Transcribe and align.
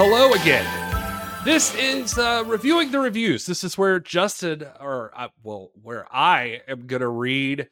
Hello 0.00 0.32
again. 0.32 0.64
This 1.44 1.74
is 1.74 2.16
uh, 2.16 2.44
reviewing 2.46 2.92
the 2.92 3.00
reviews. 3.00 3.46
This 3.46 3.64
is 3.64 3.76
where 3.76 3.98
Justin, 3.98 4.64
or 4.78 5.10
uh, 5.12 5.26
well, 5.42 5.72
where 5.82 6.06
I 6.14 6.60
am 6.68 6.86
going 6.86 7.00
to 7.00 7.08
read 7.08 7.68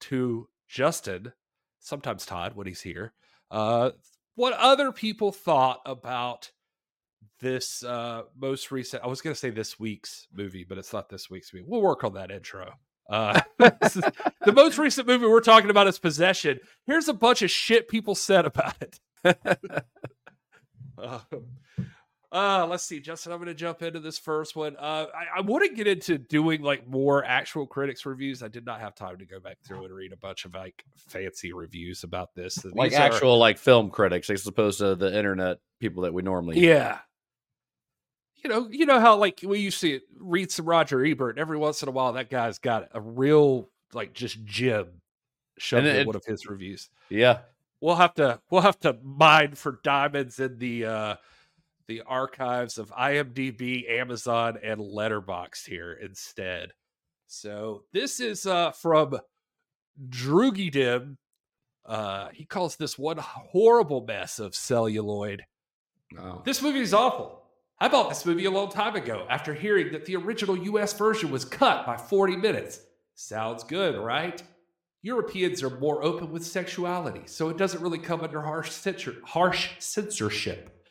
to 0.00 0.48
Justin, 0.70 1.34
sometimes 1.78 2.24
Todd 2.24 2.54
when 2.54 2.66
he's 2.66 2.80
here, 2.80 3.12
uh, 3.50 3.90
what 4.36 4.54
other 4.54 4.90
people 4.90 5.32
thought 5.32 5.80
about 5.84 6.50
this 7.40 7.84
uh, 7.84 8.22
most 8.34 8.70
recent. 8.70 9.04
I 9.04 9.08
was 9.08 9.20
going 9.20 9.34
to 9.34 9.38
say 9.38 9.50
this 9.50 9.78
week's 9.78 10.28
movie, 10.32 10.64
but 10.66 10.78
it's 10.78 10.94
not 10.94 11.10
this 11.10 11.28
week's 11.28 11.52
movie. 11.52 11.66
We'll 11.68 11.82
work 11.82 12.04
on 12.04 12.14
that 12.14 12.30
intro. 12.30 12.72
Uh, 13.10 13.38
the 13.58 14.52
most 14.54 14.78
recent 14.78 15.06
movie 15.06 15.26
we're 15.26 15.40
talking 15.40 15.68
about 15.68 15.88
is 15.88 15.98
Possession. 15.98 16.58
Here's 16.86 17.08
a 17.08 17.12
bunch 17.12 17.42
of 17.42 17.50
shit 17.50 17.86
people 17.86 18.14
said 18.14 18.46
about 18.46 18.76
it. 18.80 18.98
uh, 20.98 21.20
uh, 22.32 22.66
let's 22.66 22.82
see, 22.84 23.00
Justin. 23.00 23.32
I'm 23.32 23.38
going 23.38 23.46
to 23.48 23.54
jump 23.54 23.82
into 23.82 24.00
this 24.00 24.18
first 24.18 24.56
one. 24.56 24.76
Uh, 24.76 25.06
I, 25.14 25.38
I 25.38 25.40
want 25.42 25.64
to 25.64 25.74
get 25.74 25.86
into 25.86 26.18
doing 26.18 26.60
like 26.62 26.86
more 26.88 27.24
actual 27.24 27.66
critics 27.66 28.04
reviews. 28.04 28.42
I 28.42 28.48
did 28.48 28.66
not 28.66 28.80
have 28.80 28.94
time 28.94 29.18
to 29.18 29.24
go 29.24 29.38
back 29.40 29.58
through 29.66 29.84
and 29.84 29.94
read 29.94 30.12
a 30.12 30.16
bunch 30.16 30.44
of 30.44 30.54
like 30.54 30.84
fancy 30.96 31.52
reviews 31.52 32.02
about 32.04 32.34
this. 32.34 32.64
And 32.64 32.74
like 32.74 32.90
these 32.90 32.98
are- 32.98 33.02
actual 33.02 33.38
like 33.38 33.58
film 33.58 33.90
critics 33.90 34.28
as 34.28 34.46
opposed 34.46 34.80
to 34.80 34.94
the 34.96 35.16
internet 35.16 35.58
people 35.80 36.02
that 36.02 36.12
we 36.12 36.22
normally 36.22 36.58
yeah. 36.60 36.98
You 38.44 38.50
know, 38.50 38.68
you 38.70 38.86
know 38.86 39.00
how 39.00 39.16
like 39.16 39.40
we 39.44 39.58
used 39.60 39.80
to 39.80 40.00
read 40.20 40.52
some 40.52 40.66
Roger 40.66 41.04
Ebert. 41.04 41.30
and 41.36 41.38
Every 41.40 41.56
once 41.58 41.82
in 41.82 41.88
a 41.88 41.92
while, 41.92 42.12
that 42.12 42.30
guy's 42.30 42.58
got 42.58 42.88
a 42.92 43.00
real 43.00 43.70
like 43.92 44.12
just 44.12 44.36
shoved 44.48 44.90
And 45.72 45.86
in 45.86 46.06
one 46.06 46.14
of 46.16 46.24
his 46.24 46.46
reviews. 46.46 46.90
yeah 47.08 47.38
We'll 47.80 47.96
have 47.96 48.14
to 48.14 48.40
we'll 48.50 48.62
have 48.62 48.80
to 48.80 48.98
mine 49.02 49.54
for 49.54 49.80
diamonds 49.82 50.40
in 50.40 50.58
the 50.58 50.86
uh 50.86 51.16
the 51.88 52.02
archives 52.02 52.78
of 52.78 52.90
IMDb, 52.90 53.88
Amazon, 53.88 54.58
and 54.62 54.80
Letterboxd 54.80 55.66
here 55.66 55.92
instead. 55.92 56.72
So 57.26 57.84
this 57.92 58.20
is 58.20 58.46
uh 58.46 58.72
from 58.72 59.18
Droogie 60.08 60.70
Dim. 60.70 61.18
Uh 61.84 62.28
he 62.32 62.44
calls 62.44 62.76
this 62.76 62.98
one 62.98 63.18
horrible 63.18 64.04
mess 64.06 64.38
of 64.38 64.54
celluloid. 64.54 65.44
Oh. 66.18 66.42
This 66.44 66.62
movie 66.62 66.80
is 66.80 66.94
awful. 66.94 67.42
I 67.78 67.88
bought 67.88 68.08
this 68.08 68.24
movie 68.24 68.46
a 68.46 68.50
long 68.50 68.70
time 68.70 68.96
ago 68.96 69.26
after 69.28 69.52
hearing 69.52 69.92
that 69.92 70.06
the 70.06 70.16
original 70.16 70.56
US 70.56 70.94
version 70.94 71.30
was 71.30 71.44
cut 71.44 71.84
by 71.84 71.98
40 71.98 72.36
minutes. 72.36 72.80
Sounds 73.14 73.64
good, 73.64 73.98
right? 73.98 74.42
Europeans 75.06 75.62
are 75.62 75.78
more 75.78 76.02
open 76.02 76.32
with 76.32 76.44
sexuality, 76.44 77.22
so 77.26 77.48
it 77.48 77.56
doesn't 77.56 77.80
really 77.80 78.00
come 78.00 78.22
under 78.22 78.42
harsh, 78.42 78.72
censor- 78.72 79.14
harsh 79.24 79.70
censorship. 79.78 80.84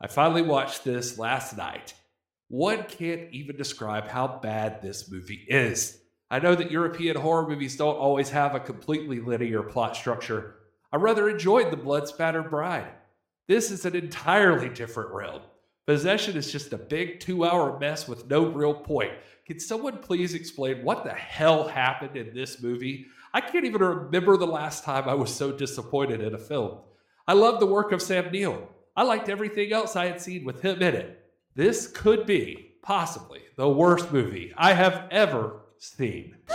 I 0.00 0.08
finally 0.08 0.42
watched 0.42 0.82
this 0.82 1.20
last 1.20 1.56
night. 1.56 1.94
One 2.48 2.82
can't 2.82 3.30
even 3.30 3.54
describe 3.54 4.08
how 4.08 4.40
bad 4.42 4.82
this 4.82 5.08
movie 5.08 5.46
is. 5.48 6.00
I 6.32 6.40
know 6.40 6.56
that 6.56 6.72
European 6.72 7.16
horror 7.16 7.46
movies 7.46 7.76
don't 7.76 7.94
always 7.96 8.28
have 8.30 8.56
a 8.56 8.60
completely 8.60 9.20
linear 9.20 9.62
plot 9.62 9.94
structure. 9.94 10.56
I 10.92 10.96
rather 10.96 11.28
enjoyed 11.28 11.70
The 11.70 11.76
Blood 11.76 12.08
Spattered 12.08 12.50
Bride. 12.50 12.90
This 13.46 13.70
is 13.70 13.84
an 13.84 13.94
entirely 13.94 14.68
different 14.68 15.12
realm. 15.12 15.42
Possession 15.86 16.36
is 16.36 16.50
just 16.50 16.72
a 16.72 16.78
big 16.78 17.20
two 17.20 17.44
hour 17.44 17.78
mess 17.78 18.08
with 18.08 18.28
no 18.28 18.46
real 18.46 18.74
point. 18.74 19.12
Can 19.46 19.60
someone 19.60 19.98
please 19.98 20.34
explain 20.34 20.82
what 20.82 21.04
the 21.04 21.12
hell 21.12 21.68
happened 21.68 22.16
in 22.16 22.34
this 22.34 22.60
movie? 22.60 23.06
I 23.34 23.40
can't 23.40 23.64
even 23.64 23.80
remember 23.80 24.36
the 24.36 24.46
last 24.46 24.84
time 24.84 25.08
I 25.08 25.14
was 25.14 25.34
so 25.34 25.50
disappointed 25.50 26.20
in 26.20 26.34
a 26.34 26.38
film. 26.38 26.78
I 27.26 27.32
love 27.32 27.58
the 27.58 27.66
work 27.66 27.90
of 27.90 28.00
Sam 28.00 28.30
Neill. 28.30 28.68
I 28.94 29.02
liked 29.02 29.28
everything 29.28 29.72
else 29.72 29.96
I 29.96 30.06
had 30.06 30.20
seen 30.20 30.44
with 30.44 30.62
him 30.62 30.80
in 30.80 30.94
it. 30.94 31.20
This 31.56 31.88
could 31.88 32.26
be, 32.26 32.74
possibly, 32.80 33.40
the 33.56 33.68
worst 33.68 34.12
movie 34.12 34.52
I 34.56 34.72
have 34.72 35.08
ever 35.10 35.62
seen. 35.78 36.36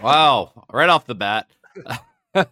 wow 0.00 0.64
right 0.72 0.88
off 0.88 1.04
the 1.06 1.14
bat 1.14 1.46
uh, 2.34 2.42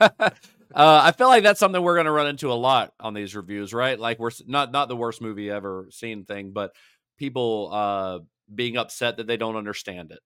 i 0.75 1.13
feel 1.13 1.29
like 1.29 1.43
that's 1.43 1.59
something 1.59 1.81
we're 1.81 1.95
going 1.95 2.05
to 2.05 2.13
run 2.13 2.27
into 2.27 2.53
a 2.53 2.55
lot 2.55 2.93
on 3.01 3.15
these 3.15 3.35
reviews 3.35 3.73
right 3.73 3.99
like 3.99 4.19
we're 4.19 4.31
not 4.47 4.71
not 4.71 4.89
the 4.89 4.97
worst 4.97 5.23
movie 5.23 5.51
ever 5.51 5.87
seen 5.91 6.25
thing 6.27 6.51
but 6.53 6.73
people 7.17 7.71
uh 7.73 8.19
being 8.55 8.77
upset 8.77 9.17
that 9.17 9.27
they 9.27 9.39
don't 9.39 9.57
understand 9.57 10.13
it 10.13 10.21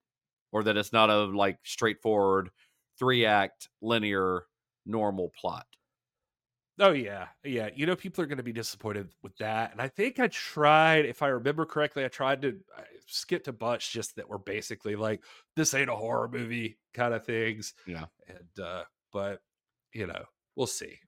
or 0.52 0.62
that 0.62 0.76
it's 0.76 0.92
not 0.92 1.10
a 1.10 1.24
like 1.24 1.58
straightforward 1.64 2.50
three 2.98 3.26
act 3.26 3.68
linear 3.80 4.44
normal 4.86 5.32
plot 5.38 5.66
Oh 6.78 6.92
yeah, 6.92 7.26
yeah. 7.44 7.68
You 7.74 7.86
know, 7.86 7.94
people 7.94 8.24
are 8.24 8.26
going 8.26 8.38
to 8.38 8.42
be 8.42 8.52
disappointed 8.52 9.10
with 9.22 9.36
that, 9.38 9.72
and 9.72 9.80
I 9.80 9.88
think 9.88 10.18
I 10.18 10.28
tried, 10.28 11.04
if 11.04 11.22
I 11.22 11.28
remember 11.28 11.66
correctly, 11.66 12.04
I 12.04 12.08
tried 12.08 12.42
to 12.42 12.58
skip 13.06 13.44
to 13.44 13.52
bunch 13.52 13.92
just 13.92 14.16
that 14.16 14.28
were 14.28 14.38
basically 14.38 14.96
like 14.96 15.22
this 15.54 15.74
ain't 15.74 15.91
a 15.91 15.94
horror 15.94 16.28
movie 16.28 16.78
kind 16.94 17.12
of 17.12 17.26
things. 17.26 17.74
Yeah. 17.86 18.06
and 18.26 18.64
uh, 18.64 18.84
but 19.12 19.42
you 19.92 20.06
know, 20.06 20.24
we'll 20.56 20.66
see. 20.66 20.98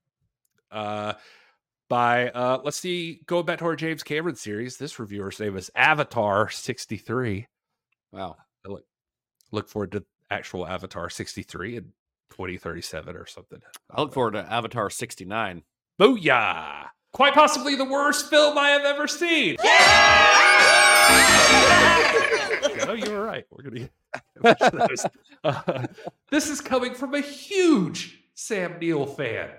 Uh, 0.71 1.15
by 1.89 2.29
uh, 2.29 2.61
let's 2.63 2.77
see, 2.77 3.23
going 3.25 3.47
back 3.47 3.61
to 3.61 3.65
our 3.65 3.77
James 3.77 4.03
Cameron 4.03 4.37
series, 4.37 4.77
this 4.77 4.99
reviewer's 4.99 5.41
name 5.41 5.57
is 5.57 5.71
Avatar 5.75 6.51
sixty 6.51 6.99
three. 6.99 7.47
wow 8.13 8.37
Look 9.55 9.69
forward 9.69 9.93
to 9.93 10.05
actual 10.31 10.67
Avatar 10.67 11.09
sixty 11.09 11.43
three 11.45 11.77
in 11.77 11.93
twenty 12.31 12.57
thirty 12.57 12.83
seven 12.83 13.15
or 13.17 13.27
something. 13.27 13.61
i 13.91 14.01
look 14.01 14.13
forward 14.13 14.33
to 14.33 14.53
avatar 14.53 14.91
69 14.91 15.63
Booyah! 16.01 16.87
Quite 17.13 17.35
possibly 17.35 17.77
the 17.77 17.85
worst 17.85 18.29
film 18.29 18.59
I 18.59 18.71
have 18.71 18.85
ever 18.85 19.07
seen. 19.07 19.57
no, 22.87 22.93
you 22.95 23.11
were 23.13 23.25
right. 23.25 23.45
We're 23.51 23.63
gonna 23.63 23.89
get 24.43 24.73
those. 24.89 25.07
Uh, 25.45 25.87
this 26.31 26.49
is 26.51 26.61
coming 26.61 26.95
from 26.95 27.15
a 27.15 27.21
huge 27.21 28.21
Sam 28.35 28.79
Neill 28.81 29.07
fan. 29.07 29.51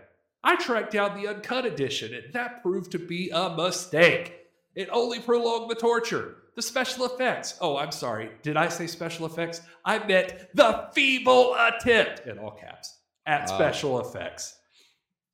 I 0.43 0.57
tracked 0.57 0.91
down 0.91 1.17
the 1.21 1.29
uncut 1.29 1.65
edition, 1.65 2.13
and 2.13 2.33
that 2.33 2.61
proved 2.61 2.91
to 2.91 2.99
be 2.99 3.29
a 3.33 3.55
mistake. 3.55 4.33
It 4.75 4.89
only 4.91 5.19
prolonged 5.19 5.71
the 5.71 5.75
torture. 5.75 6.35
The 6.55 6.61
special 6.61 7.05
effects. 7.05 7.57
Oh, 7.59 7.77
I'm 7.77 7.91
sorry. 7.91 8.31
Did 8.41 8.55
I 8.55 8.69
say 8.69 8.87
special 8.87 9.25
effects? 9.25 9.61
I 9.83 9.99
meant 10.05 10.33
the 10.53 10.89
feeble 10.93 11.55
attempt, 11.55 12.25
in 12.27 12.39
all 12.39 12.51
caps, 12.51 12.97
at 13.25 13.49
special 13.49 13.99
effects. 13.99 14.57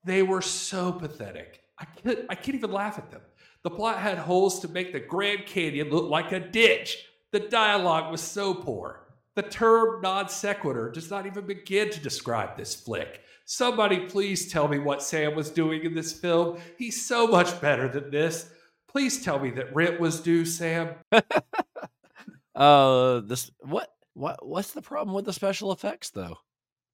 They 0.04 0.24
were 0.24 0.42
so 0.42 0.92
pathetic. 0.92 1.62
I 1.78 1.86
can't, 1.86 2.20
I 2.30 2.36
can't 2.36 2.56
even 2.56 2.72
laugh 2.72 2.98
at 2.98 3.12
them. 3.12 3.22
The 3.64 3.70
plot 3.70 4.00
had 4.00 4.18
holes 4.18 4.60
to 4.62 4.68
make 4.68 4.92
the 4.92 5.00
Grand 5.00 5.46
Canyon 5.46 5.92
look 5.92 6.10
like 6.10 6.32
a 6.32 6.40
ditch. 6.40 7.06
The 7.32 7.40
dialogue 7.40 8.12
was 8.12 8.22
so 8.22 8.56
poor. 8.56 9.08
The 9.36 9.44
term 9.44 10.02
non 10.02 10.28
sequitur 10.28 10.90
does 10.90 11.10
not 11.10 11.28
even 11.28 11.46
begin 11.46 11.90
to 11.92 12.00
describe 12.00 12.58
this 12.58 12.76
flick. 12.76 13.22
Somebody 13.46 14.08
please 14.08 14.52
tell 14.52 14.68
me 14.68 14.80
what 14.80 15.04
Sam 15.04 15.36
was 15.36 15.50
doing 15.50 15.84
in 15.84 15.94
this 15.94 16.14
film. 16.14 16.58
He's 16.78 17.06
so 17.06 17.28
much 17.28 17.62
better 17.62 17.88
than 17.88 18.10
this. 18.10 18.50
Please 18.92 19.24
tell 19.24 19.40
me 19.40 19.50
that 19.52 19.74
rent 19.74 20.00
was 20.00 20.20
due, 20.20 20.46
Sam. 20.46 20.90
uh 22.56 23.22
this 23.22 23.50
what 23.62 23.90
what 24.14 24.46
what's 24.46 24.72
the 24.72 24.82
problem 24.82 25.16
with 25.16 25.24
the 25.26 25.32
special 25.34 25.72
effects 25.72 26.10
though 26.10 26.38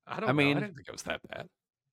I 0.05 0.19
don't 0.19 0.29
I 0.29 0.31
know. 0.31 0.33
mean- 0.33 0.57
I 0.57 0.61
didn't 0.61 0.75
think 0.75 0.87
it 0.87 0.91
was 0.93 1.03
that 1.03 1.21
bad. 1.27 1.47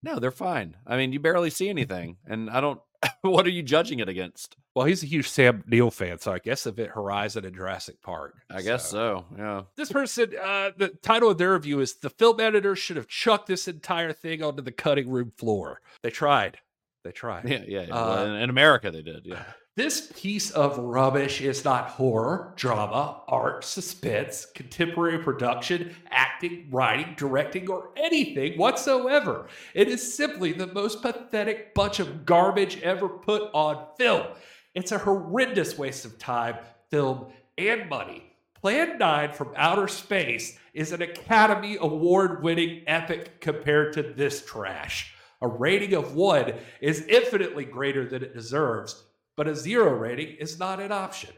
No, 0.04 0.18
they're 0.18 0.30
fine. 0.30 0.76
I 0.86 0.98
mean, 0.98 1.12
you 1.12 1.18
barely 1.18 1.48
see 1.48 1.70
anything, 1.70 2.18
and 2.26 2.50
I 2.50 2.60
don't. 2.60 2.78
what 3.22 3.46
are 3.46 3.50
you 3.50 3.62
judging 3.62 4.00
it 4.00 4.08
against? 4.08 4.54
Well, 4.74 4.84
he's 4.84 5.02
a 5.02 5.06
huge 5.06 5.26
Sam 5.30 5.64
Neill 5.66 5.90
fan, 5.90 6.18
so 6.18 6.30
I 6.30 6.38
guess 6.40 6.66
if 6.66 6.78
it 6.78 6.90
Horizon 6.90 7.46
and 7.46 7.56
Jurassic 7.56 8.02
Park. 8.02 8.34
I 8.50 8.60
guess 8.60 8.88
so. 8.90 9.24
Yeah. 9.36 9.62
This 9.76 9.90
person, 9.90 10.32
uh, 10.40 10.72
the 10.76 10.90
title 11.02 11.30
of 11.30 11.38
their 11.38 11.54
review 11.54 11.80
is 11.80 11.94
The 11.94 12.10
Film 12.10 12.38
Editor 12.38 12.76
Should 12.76 12.98
Have 12.98 13.08
Chucked 13.08 13.46
This 13.46 13.66
Entire 13.66 14.12
Thing 14.12 14.42
Onto 14.42 14.62
the 14.62 14.72
Cutting 14.72 15.08
Room 15.08 15.32
Floor. 15.38 15.80
They 16.02 16.10
tried. 16.10 16.58
They 17.04 17.12
tried. 17.12 17.46
Yeah, 17.46 17.62
yeah. 17.68 17.82
yeah. 17.82 17.94
Uh, 17.94 18.06
well, 18.06 18.36
in, 18.36 18.50
America, 18.50 18.90
they 18.90 19.02
did. 19.02 19.26
Yeah. 19.26 19.42
This 19.76 20.12
piece 20.14 20.52
of 20.52 20.78
rubbish 20.78 21.40
is 21.40 21.64
not 21.64 21.88
horror, 21.88 22.52
drama, 22.54 23.22
art, 23.26 23.64
suspense, 23.64 24.46
contemporary 24.54 25.18
production, 25.18 25.96
acting, 26.12 26.68
writing, 26.70 27.14
directing, 27.16 27.68
or 27.68 27.90
anything 27.96 28.56
whatsoever. 28.56 29.48
It 29.74 29.88
is 29.88 30.16
simply 30.16 30.52
the 30.52 30.68
most 30.68 31.02
pathetic 31.02 31.74
bunch 31.74 31.98
of 31.98 32.24
garbage 32.24 32.80
ever 32.82 33.08
put 33.08 33.50
on 33.52 33.84
film. 33.98 34.28
It's 34.76 34.92
a 34.92 34.98
horrendous 34.98 35.76
waste 35.76 36.04
of 36.04 36.20
time, 36.20 36.54
film, 36.92 37.32
and 37.58 37.88
money. 37.88 38.32
Plan 38.60 38.96
9 38.96 39.32
from 39.32 39.54
Outer 39.56 39.88
Space 39.88 40.56
is 40.72 40.92
an 40.92 41.02
Academy 41.02 41.78
Award 41.80 42.44
winning 42.44 42.84
epic 42.86 43.40
compared 43.40 43.92
to 43.94 44.04
this 44.04 44.44
trash. 44.44 45.13
A 45.44 45.46
rating 45.46 45.92
of 45.92 46.14
1 46.14 46.54
is 46.80 47.04
infinitely 47.06 47.66
greater 47.66 48.08
than 48.08 48.22
it 48.22 48.32
deserves, 48.32 49.04
but 49.36 49.46
a 49.46 49.54
zero 49.54 49.92
rating 49.92 50.36
is 50.38 50.58
not 50.58 50.80
an 50.80 50.90
option. 50.90 51.34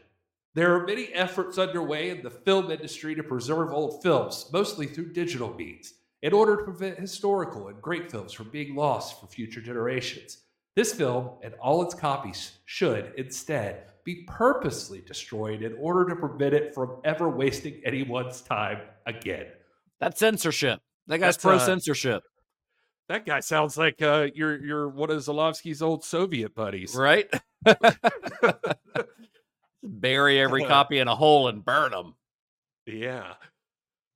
There 0.55 0.73
are 0.73 0.87
many 0.87 1.07
efforts 1.07 1.57
underway 1.57 2.09
in 2.09 2.23
the 2.23 2.29
film 2.29 2.71
industry 2.71 3.15
to 3.15 3.21
preserve 3.21 3.73
old 3.73 4.01
films, 4.01 4.49
mostly 4.53 4.87
through 4.87 5.11
digital 5.11 5.53
means, 5.53 5.93
in 6.21 6.31
order 6.31 6.55
to 6.55 6.63
prevent 6.63 6.97
historical 6.97 7.67
and 7.67 7.81
great 7.81 8.09
films 8.09 8.31
from 8.31 8.49
being 8.49 8.75
lost 8.75 9.19
for 9.19 9.27
future 9.27 9.59
generations. 9.59 10.37
This 10.77 10.93
film 10.93 11.31
and 11.43 11.53
all 11.55 11.83
its 11.83 11.93
copies 11.93 12.53
should 12.63 13.11
instead 13.17 13.87
be 14.05 14.23
purposely 14.25 15.01
destroyed 15.01 15.63
in 15.63 15.75
order 15.81 16.07
to 16.07 16.15
prevent 16.15 16.53
it 16.53 16.73
from 16.73 17.01
ever 17.03 17.27
wasting 17.27 17.81
anyone's 17.83 18.39
time 18.39 18.79
again. 19.05 19.47
That's 19.99 20.17
censorship. 20.17 20.79
That 21.07 21.17
guy's 21.17 21.35
That's, 21.35 21.43
pro 21.43 21.55
uh, 21.57 21.59
censorship, 21.59 22.23
That 23.09 23.25
guy 23.25 23.39
sounds 23.39 23.77
like 23.77 24.01
uh, 24.01 24.27
you're 24.35 24.63
you're 24.63 24.89
one 24.89 25.09
of 25.09 25.17
Zulawski's 25.17 25.81
old 25.81 26.03
Soviet 26.03 26.53
buddies. 26.53 26.93
right? 26.95 27.29
Bury 29.83 30.39
every 30.39 30.65
copy 30.65 30.99
in 30.99 31.07
a 31.07 31.15
hole 31.15 31.47
and 31.47 31.63
burn 31.63 31.91
them. 31.91 32.15
Yeah. 32.85 33.33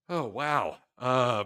Oh 0.10 0.26
wow. 0.28 0.78
Uh 0.98 1.46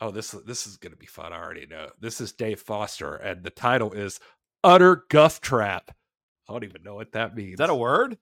oh 0.00 0.10
this 0.10 0.30
this 0.46 0.66
is 0.66 0.78
gonna 0.78 0.96
be 0.96 1.06
fun. 1.06 1.32
I 1.32 1.42
already 1.42 1.66
know. 1.66 1.88
This 2.00 2.20
is 2.20 2.32
Dave 2.32 2.60
Foster, 2.60 3.14
and 3.16 3.42
the 3.42 3.50
title 3.50 3.92
is 3.92 4.18
Utter 4.64 5.04
Guff 5.10 5.40
Trap. 5.42 5.90
I 6.48 6.52
don't 6.52 6.64
even 6.64 6.82
know 6.82 6.94
what 6.94 7.12
that 7.12 7.36
means. 7.36 7.52
Is 7.52 7.58
that 7.58 7.70
a 7.70 7.74
word? 7.74 8.16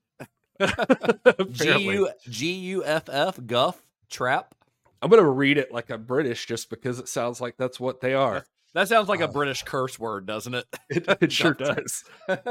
G. 1.52 1.78
U 1.78 2.10
G 2.28 2.52
U 2.52 2.84
F 2.84 3.08
F 3.08 3.38
Guff 3.46 3.80
trap. 4.10 4.54
I'm 5.00 5.10
gonna 5.10 5.28
read 5.28 5.58
it 5.58 5.72
like 5.72 5.90
I'm 5.90 6.04
British 6.04 6.46
just 6.46 6.70
because 6.70 6.98
it 6.98 7.08
sounds 7.08 7.40
like 7.40 7.56
that's 7.56 7.78
what 7.80 8.00
they 8.00 8.14
are. 8.14 8.44
That 8.74 8.88
sounds 8.88 9.08
like 9.08 9.20
a 9.20 9.28
Oh. 9.28 9.32
British 9.32 9.62
curse 9.62 9.98
word, 9.98 10.26
doesn't 10.26 10.54
it? 10.54 10.66
It, 10.90 11.06
it 11.20 11.32
sure 11.32 11.54
does. 11.54 12.04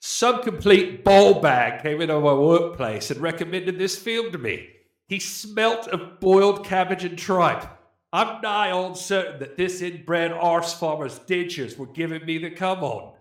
Some 0.00 0.42
complete 0.42 1.02
ball 1.02 1.40
bag 1.40 1.82
came 1.82 2.00
into 2.00 2.20
my 2.20 2.34
workplace 2.34 3.10
and 3.10 3.20
recommended 3.20 3.78
this 3.78 3.96
film 3.96 4.32
to 4.32 4.38
me. 4.38 4.68
He 5.08 5.18
smelt 5.18 5.88
of 5.88 6.20
boiled 6.20 6.64
cabbage 6.64 7.04
and 7.04 7.18
tripe. 7.18 7.64
I'm 8.12 8.40
nigh 8.42 8.70
on 8.70 8.94
certain 8.94 9.40
that 9.40 9.56
this 9.56 9.80
inbred 9.82 10.30
arse 10.32 10.74
farmer's 10.74 11.18
dentures 11.20 11.76
were 11.76 11.86
giving 11.86 12.24
me 12.24 12.38
the 12.38 12.50
come 12.50 12.84
on. 12.84 13.14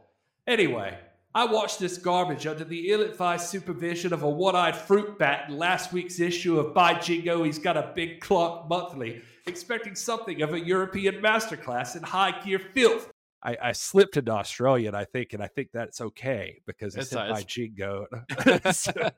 Anyway, 0.46 0.98
I 1.36 1.46
watched 1.46 1.80
this 1.80 1.98
garbage 1.98 2.46
under 2.46 2.64
the 2.64 2.92
ill-advised 2.92 3.48
supervision 3.48 4.14
of 4.14 4.22
a 4.22 4.30
one-eyed 4.30 4.76
fruit 4.76 5.18
bat 5.18 5.50
in 5.50 5.58
last 5.58 5.92
week's 5.92 6.20
issue 6.20 6.60
of 6.60 6.76
By 6.76 6.94
Jingo 6.94 7.44
He's 7.44 7.58
Got 7.58 7.76
a 7.76 7.92
Big 7.96 8.22
Clock 8.22 8.70
Monthly, 8.70 9.24
expecting 9.48 9.96
something 9.96 10.44
of 10.44 10.54
a 10.54 10.60
European 10.60 11.16
masterclass 11.16 11.96
in 11.96 12.04
high-gear 12.04 12.60
filth. 12.60 13.12
I, 13.42 13.58
I 13.62 13.72
slipped 13.72 14.16
into 14.16 14.32
Australian, 14.32 14.94
I 14.94 15.06
think, 15.06 15.34
and 15.34 15.42
I 15.42 15.48
think 15.48 15.70
that's 15.74 16.02
okay 16.02 16.62
because 16.68 16.96
it's 16.96 17.14
by 17.14 17.44
Jingo. 17.44 18.08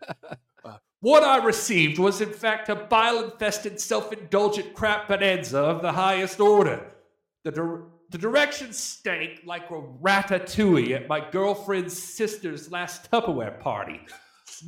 Uh, 0.66 0.78
what 1.00 1.22
I 1.22 1.46
received 1.46 2.00
was, 2.00 2.22
in 2.22 2.34
fact, 2.34 2.70
a 2.70 2.76
bile 2.76 3.24
infested, 3.26 3.80
self 3.80 4.12
indulgent 4.12 4.74
crap 4.74 5.08
bonanza 5.08 5.60
of 5.60 5.84
the 5.84 5.92
highest 5.92 6.40
order. 6.40 6.88
The, 7.44 7.84
the 8.16 8.22
directions 8.22 8.78
stank 8.78 9.42
like 9.44 9.70
a 9.72 9.82
ratatouille 10.02 10.96
at 10.96 11.10
my 11.10 11.20
girlfriend's 11.32 12.02
sister's 12.02 12.72
last 12.72 13.12
Tupperware 13.12 13.60
party. 13.60 14.00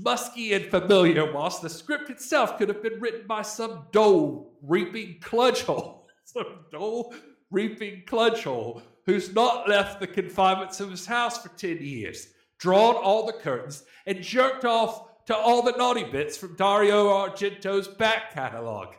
Musky 0.04 0.52
and 0.52 0.66
familiar, 0.66 1.32
whilst 1.32 1.62
the 1.62 1.70
script 1.70 2.10
itself 2.10 2.58
could 2.58 2.68
have 2.68 2.84
been 2.84 3.00
written 3.00 3.26
by 3.26 3.42
some 3.42 3.86
dole 3.94 4.52
reaping 4.62 5.22
cludgehole. 5.22 6.00
Some 6.26 6.66
dole 6.74 7.16
reaping 7.50 8.04
cludgehole 8.06 8.82
who's 9.06 9.34
not 9.34 9.70
left 9.70 10.02
the 10.02 10.08
confinements 10.08 10.82
of 10.82 10.92
his 10.92 11.06
house 11.06 11.42
for 11.42 11.48
10 11.48 11.78
years, 11.78 12.28
drawn 12.60 12.96
all 12.96 13.26
the 13.26 13.32
curtains, 13.32 13.86
and 14.06 14.22
jerked 14.22 14.66
off 14.66 15.26
to 15.28 15.34
all 15.34 15.62
the 15.62 15.72
naughty 15.72 16.04
bits 16.04 16.36
from 16.36 16.58
Dario 16.58 17.08
Argento's 17.08 17.88
back 17.88 18.34
catalog. 18.34 18.94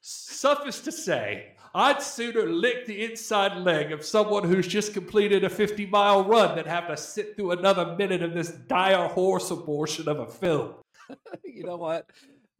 Suffice 0.00 0.80
to 0.80 0.90
say, 0.90 1.51
I'd 1.74 2.02
sooner 2.02 2.46
lick 2.46 2.86
the 2.86 3.04
inside 3.04 3.56
leg 3.56 3.92
of 3.92 4.04
someone 4.04 4.44
who's 4.44 4.66
just 4.66 4.92
completed 4.92 5.44
a 5.44 5.48
50 5.48 5.86
mile 5.86 6.24
run 6.24 6.56
than 6.56 6.66
have 6.66 6.88
to 6.88 6.96
sit 6.96 7.34
through 7.34 7.52
another 7.52 7.96
minute 7.96 8.22
of 8.22 8.34
this 8.34 8.50
dire 8.50 9.08
horse 9.08 9.50
abortion 9.50 10.08
of 10.08 10.18
a 10.18 10.26
film. 10.26 10.74
you 11.44 11.64
know 11.64 11.76
what? 11.76 12.10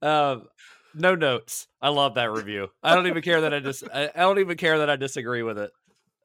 Um, 0.01 0.49
no 0.95 1.15
notes. 1.15 1.69
I 1.81 1.91
love 1.91 2.15
that 2.15 2.31
review. 2.31 2.69
I 2.83 2.95
don't 2.95 3.07
even 3.07 3.23
care 3.23 3.43
that 3.43 3.55
I 3.55 3.61
just. 3.61 3.85
I, 3.93 4.11
I 4.15 4.21
don't 4.21 4.39
even 4.39 4.57
care 4.57 4.79
that 4.79 4.91
I 4.91 4.97
disagree 4.97 5.43
with 5.43 5.59
it. 5.59 5.73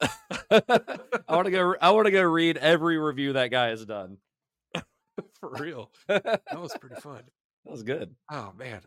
I 0.50 1.34
want 1.34 1.46
to 1.46 1.50
go. 1.50 1.74
I 1.80 1.90
want 1.90 2.06
to 2.06 2.10
go 2.10 2.22
read 2.22 2.56
every 2.56 2.98
review 2.98 3.34
that 3.34 3.50
guy 3.50 3.68
has 3.68 3.84
done. 3.84 4.18
For 5.40 5.50
real. 5.58 5.90
that 6.06 6.22
That 6.24 6.60
was 6.60 6.76
pretty 6.80 7.00
fun. 7.00 7.22
That 7.64 7.70
was 7.70 7.82
good. 7.82 8.14
Oh 8.30 8.52
man. 8.56 8.80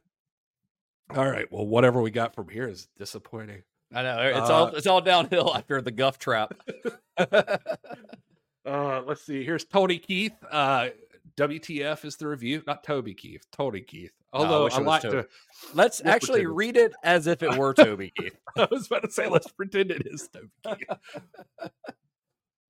All 1.15 1.29
right. 1.29 1.51
Well, 1.51 1.65
whatever 1.65 2.01
we 2.01 2.11
got 2.11 2.35
from 2.35 2.47
here 2.47 2.67
is 2.67 2.87
disappointing. 2.97 3.63
I 3.93 4.03
know 4.03 4.21
it's 4.21 4.49
all. 4.49 4.67
Uh, 4.67 4.71
It's 4.71 4.87
all 4.87 5.01
downhill 5.01 5.53
after 5.55 5.81
the 5.81 5.91
guff 5.91 6.17
trap. 6.17 6.53
Uh, 8.63 9.01
let's 9.07 9.23
see. 9.25 9.43
Here's 9.43 9.65
Tony 9.65 9.97
Keith. 9.97 10.33
Uh, 10.51 10.89
WTF 11.35 12.05
is 12.05 12.15
the 12.17 12.27
review, 12.27 12.61
not 12.67 12.83
Toby 12.83 13.15
Keith. 13.15 13.43
Tony 13.51 13.81
Keith. 13.81 14.11
Although 14.33 14.65
wish 14.65 14.73
I, 14.73 14.77
it 14.77 14.79
was 14.81 14.87
like 14.87 15.01
Toby. 15.01 15.17
to, 15.23 15.27
Let's 15.73 15.99
actually 16.05 16.41
pretend 16.45 16.57
read 16.57 16.77
it 16.77 16.93
as 17.03 17.25
if 17.25 17.41
it 17.41 17.57
were 17.57 17.73
Toby 17.73 18.13
Keith. 18.15 18.37
I 18.55 18.67
was 18.69 18.85
about 18.85 19.01
to 19.01 19.11
say, 19.11 19.27
let's 19.27 19.47
pretend 19.47 19.89
it 19.89 20.03
is 20.05 20.29
Toby 20.29 20.85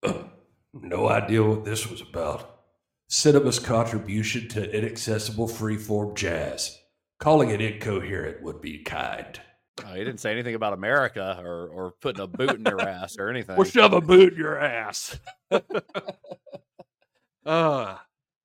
Keith. 0.03 0.15
No 0.73 1.09
idea 1.09 1.43
what 1.43 1.65
this 1.65 1.89
was 1.89 1.99
about. 1.99 2.61
Cinema's 3.09 3.59
contribution 3.59 4.47
to 4.47 4.71
inaccessible 4.71 5.49
freeform 5.49 6.15
jazz. 6.15 6.79
Calling 7.19 7.49
it 7.49 7.59
incoherent 7.59 8.41
would 8.41 8.61
be 8.61 8.79
kind. 8.79 9.41
Oh, 9.85 9.93
he 9.93 10.03
didn't 10.03 10.19
say 10.19 10.31
anything 10.31 10.55
about 10.55 10.73
America 10.73 11.39
or 11.43 11.67
or 11.69 11.93
putting 12.01 12.21
a 12.21 12.27
boot 12.27 12.51
in 12.51 12.65
your 12.65 12.81
ass 12.87 13.17
or 13.17 13.29
anything. 13.29 13.55
We'll 13.55 13.65
shove 13.65 13.93
a 13.93 14.01
boot 14.01 14.33
in 14.33 14.39
your 14.39 14.59
ass. 14.59 15.17
uh, 17.45 17.97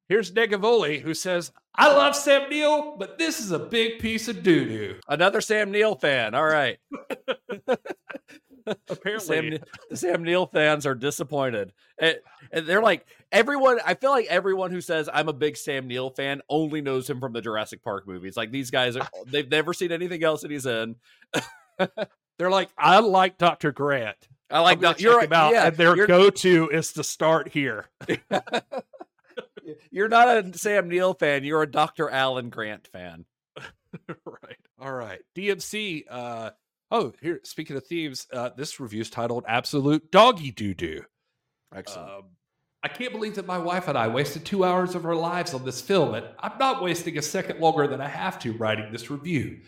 here's 0.08 0.32
Negavoli 0.32 1.00
who 1.00 1.14
says, 1.14 1.52
I 1.74 1.92
love 1.92 2.16
Sam 2.16 2.48
Neill, 2.48 2.96
but 2.96 3.18
this 3.18 3.40
is 3.40 3.50
a 3.50 3.58
big 3.58 3.98
piece 3.98 4.28
of 4.28 4.42
doo 4.42 4.64
doo. 4.64 4.96
Another 5.08 5.40
Sam 5.40 5.70
Neill 5.70 5.96
fan. 5.96 6.34
All 6.34 6.46
right. 6.46 6.78
apparently, 8.88 9.18
Sam, 9.18 9.58
the 9.90 9.96
Sam 9.96 10.22
Neill 10.22 10.46
fans 10.46 10.86
are 10.86 10.94
disappointed. 10.94 11.72
And, 11.98 12.16
and 12.56 12.66
they're 12.66 12.82
like, 12.82 13.06
everyone, 13.30 13.78
I 13.84 13.92
feel 13.94 14.10
like 14.10 14.26
everyone 14.26 14.70
who 14.70 14.80
says 14.80 15.10
I'm 15.12 15.28
a 15.28 15.34
big 15.34 15.58
Sam 15.58 15.86
Neill 15.86 16.08
fan 16.08 16.40
only 16.48 16.80
knows 16.80 17.08
him 17.08 17.20
from 17.20 17.34
the 17.34 17.42
Jurassic 17.42 17.84
Park 17.84 18.08
movies. 18.08 18.34
Like 18.34 18.50
these 18.50 18.70
guys, 18.70 18.96
are, 18.96 19.06
they've 19.26 19.50
never 19.50 19.74
seen 19.74 19.92
anything 19.92 20.24
else 20.24 20.40
that 20.40 20.50
he's 20.50 20.64
in. 20.64 20.96
they're 22.38 22.50
like, 22.50 22.70
I 22.78 23.00
like 23.00 23.36
Dr. 23.36 23.72
Grant. 23.72 24.16
I 24.50 24.60
like 24.60 24.82
I'm. 24.82 24.94
You're 24.98 25.20
check 25.20 25.28
him 25.28 25.32
out, 25.34 25.52
yeah, 25.52 25.66
and 25.66 25.76
their 25.76 26.06
go 26.06 26.30
to 26.30 26.70
is 26.70 26.92
to 26.94 27.04
start 27.04 27.48
here. 27.48 27.90
you're 29.90 30.08
not 30.08 30.28
a 30.28 30.56
Sam 30.56 30.88
Neill 30.88 31.14
fan. 31.14 31.44
You're 31.44 31.62
a 31.62 31.70
Dr. 31.70 32.08
Alan 32.08 32.48
Grant 32.48 32.86
fan. 32.86 33.24
right. 34.08 34.56
All 34.80 34.92
right. 34.92 35.20
DMC. 35.34 36.04
Uh, 36.08 36.50
oh, 36.92 37.12
here, 37.20 37.40
speaking 37.42 37.76
of 37.76 37.84
themes, 37.88 38.28
uh, 38.32 38.50
this 38.56 38.78
review 38.78 39.00
is 39.00 39.10
titled 39.10 39.44
Absolute 39.48 40.12
Doggy 40.12 40.52
Doo 40.52 40.74
Doo. 40.74 41.02
Excellent. 41.74 42.08
Um, 42.08 42.24
I 42.86 42.88
can't 42.88 43.10
believe 43.10 43.34
that 43.34 43.48
my 43.48 43.58
wife 43.58 43.88
and 43.88 43.98
I 43.98 44.06
wasted 44.06 44.44
two 44.44 44.64
hours 44.64 44.94
of 44.94 45.04
our 45.04 45.16
lives 45.16 45.54
on 45.54 45.64
this 45.64 45.80
film, 45.80 46.14
and 46.14 46.24
I'm 46.38 46.56
not 46.56 46.80
wasting 46.80 47.18
a 47.18 47.22
second 47.22 47.58
longer 47.58 47.88
than 47.88 48.00
I 48.00 48.06
have 48.06 48.38
to 48.38 48.52
writing 48.52 48.92
this 48.92 49.10
review. 49.10 49.58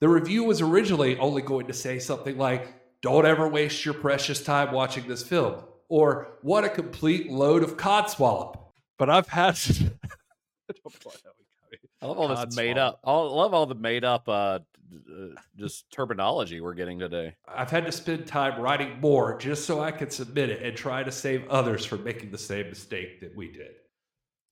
The 0.00 0.08
review 0.08 0.44
was 0.44 0.62
originally 0.62 1.18
only 1.18 1.42
going 1.42 1.66
to 1.66 1.74
say 1.74 1.98
something 1.98 2.38
like, 2.38 2.72
Don't 3.02 3.26
ever 3.26 3.46
waste 3.46 3.84
your 3.84 3.92
precious 3.92 4.42
time 4.42 4.72
watching 4.72 5.06
this 5.06 5.22
film, 5.22 5.62
or 5.90 6.38
What 6.40 6.64
a 6.64 6.70
complete 6.70 7.30
load 7.30 7.62
of 7.62 7.76
codswallop. 7.76 8.58
But 8.98 9.10
I've 9.10 9.28
had. 9.28 9.54
I 9.60 9.66
don't 10.70 10.88
know 10.88 11.04
how 11.04 11.10
we 11.10 11.44
got 11.52 11.72
it. 11.72 11.80
I 12.00 12.06
love 12.06 12.18
all 12.18 12.46
this 12.46 12.56
made 12.56 12.78
up. 12.78 13.00
I 13.04 13.12
love 13.12 13.52
all 13.52 13.66
the 13.66 13.74
made 13.74 14.04
up, 14.04 14.26
uh, 14.26 14.58
d- 14.58 14.64
uh, 14.94 15.40
just 15.56 15.90
terminology 15.90 16.60
we're 16.60 16.74
getting 16.74 16.98
today. 16.98 17.34
I've 17.46 17.70
had 17.70 17.86
to 17.86 17.92
spend 17.92 18.26
time 18.26 18.60
writing 18.60 19.00
more 19.00 19.38
just 19.38 19.64
so 19.64 19.80
I 19.80 19.90
could 19.90 20.12
submit 20.12 20.50
it 20.50 20.62
and 20.62 20.76
try 20.76 21.02
to 21.02 21.12
save 21.12 21.48
others 21.48 21.84
from 21.84 22.04
making 22.04 22.30
the 22.30 22.38
same 22.38 22.68
mistake 22.68 23.20
that 23.20 23.36
we 23.36 23.50
did. 23.52 23.72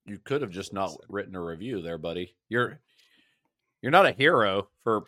You 0.04 0.18
could 0.18 0.42
have 0.42 0.50
just 0.50 0.72
not 0.72 0.92
written 1.08 1.34
a 1.34 1.42
review 1.42 1.82
there, 1.82 1.98
buddy. 1.98 2.36
You're 2.48 2.80
you're 3.82 3.92
not 3.92 4.06
a 4.06 4.12
hero 4.12 4.68
for 4.84 5.04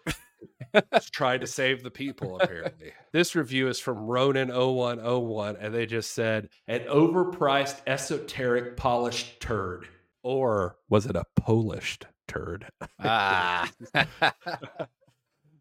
trying 1.12 1.40
to 1.40 1.46
save 1.46 1.82
the 1.82 1.90
people, 1.90 2.38
apparently. 2.40 2.92
this 3.12 3.34
review 3.34 3.68
is 3.68 3.80
from 3.80 4.06
Ronan0101, 4.06 5.56
and 5.60 5.74
they 5.74 5.86
just 5.86 6.12
said, 6.12 6.48
An 6.66 6.80
overpriced, 6.80 7.80
esoteric, 7.86 8.76
polished 8.76 9.40
turd. 9.40 9.88
or 10.22 10.76
was 10.88 11.06
it 11.06 11.16
a 11.16 11.24
Polish 11.36 11.98
turd? 12.28 12.66
ah. 13.00 13.70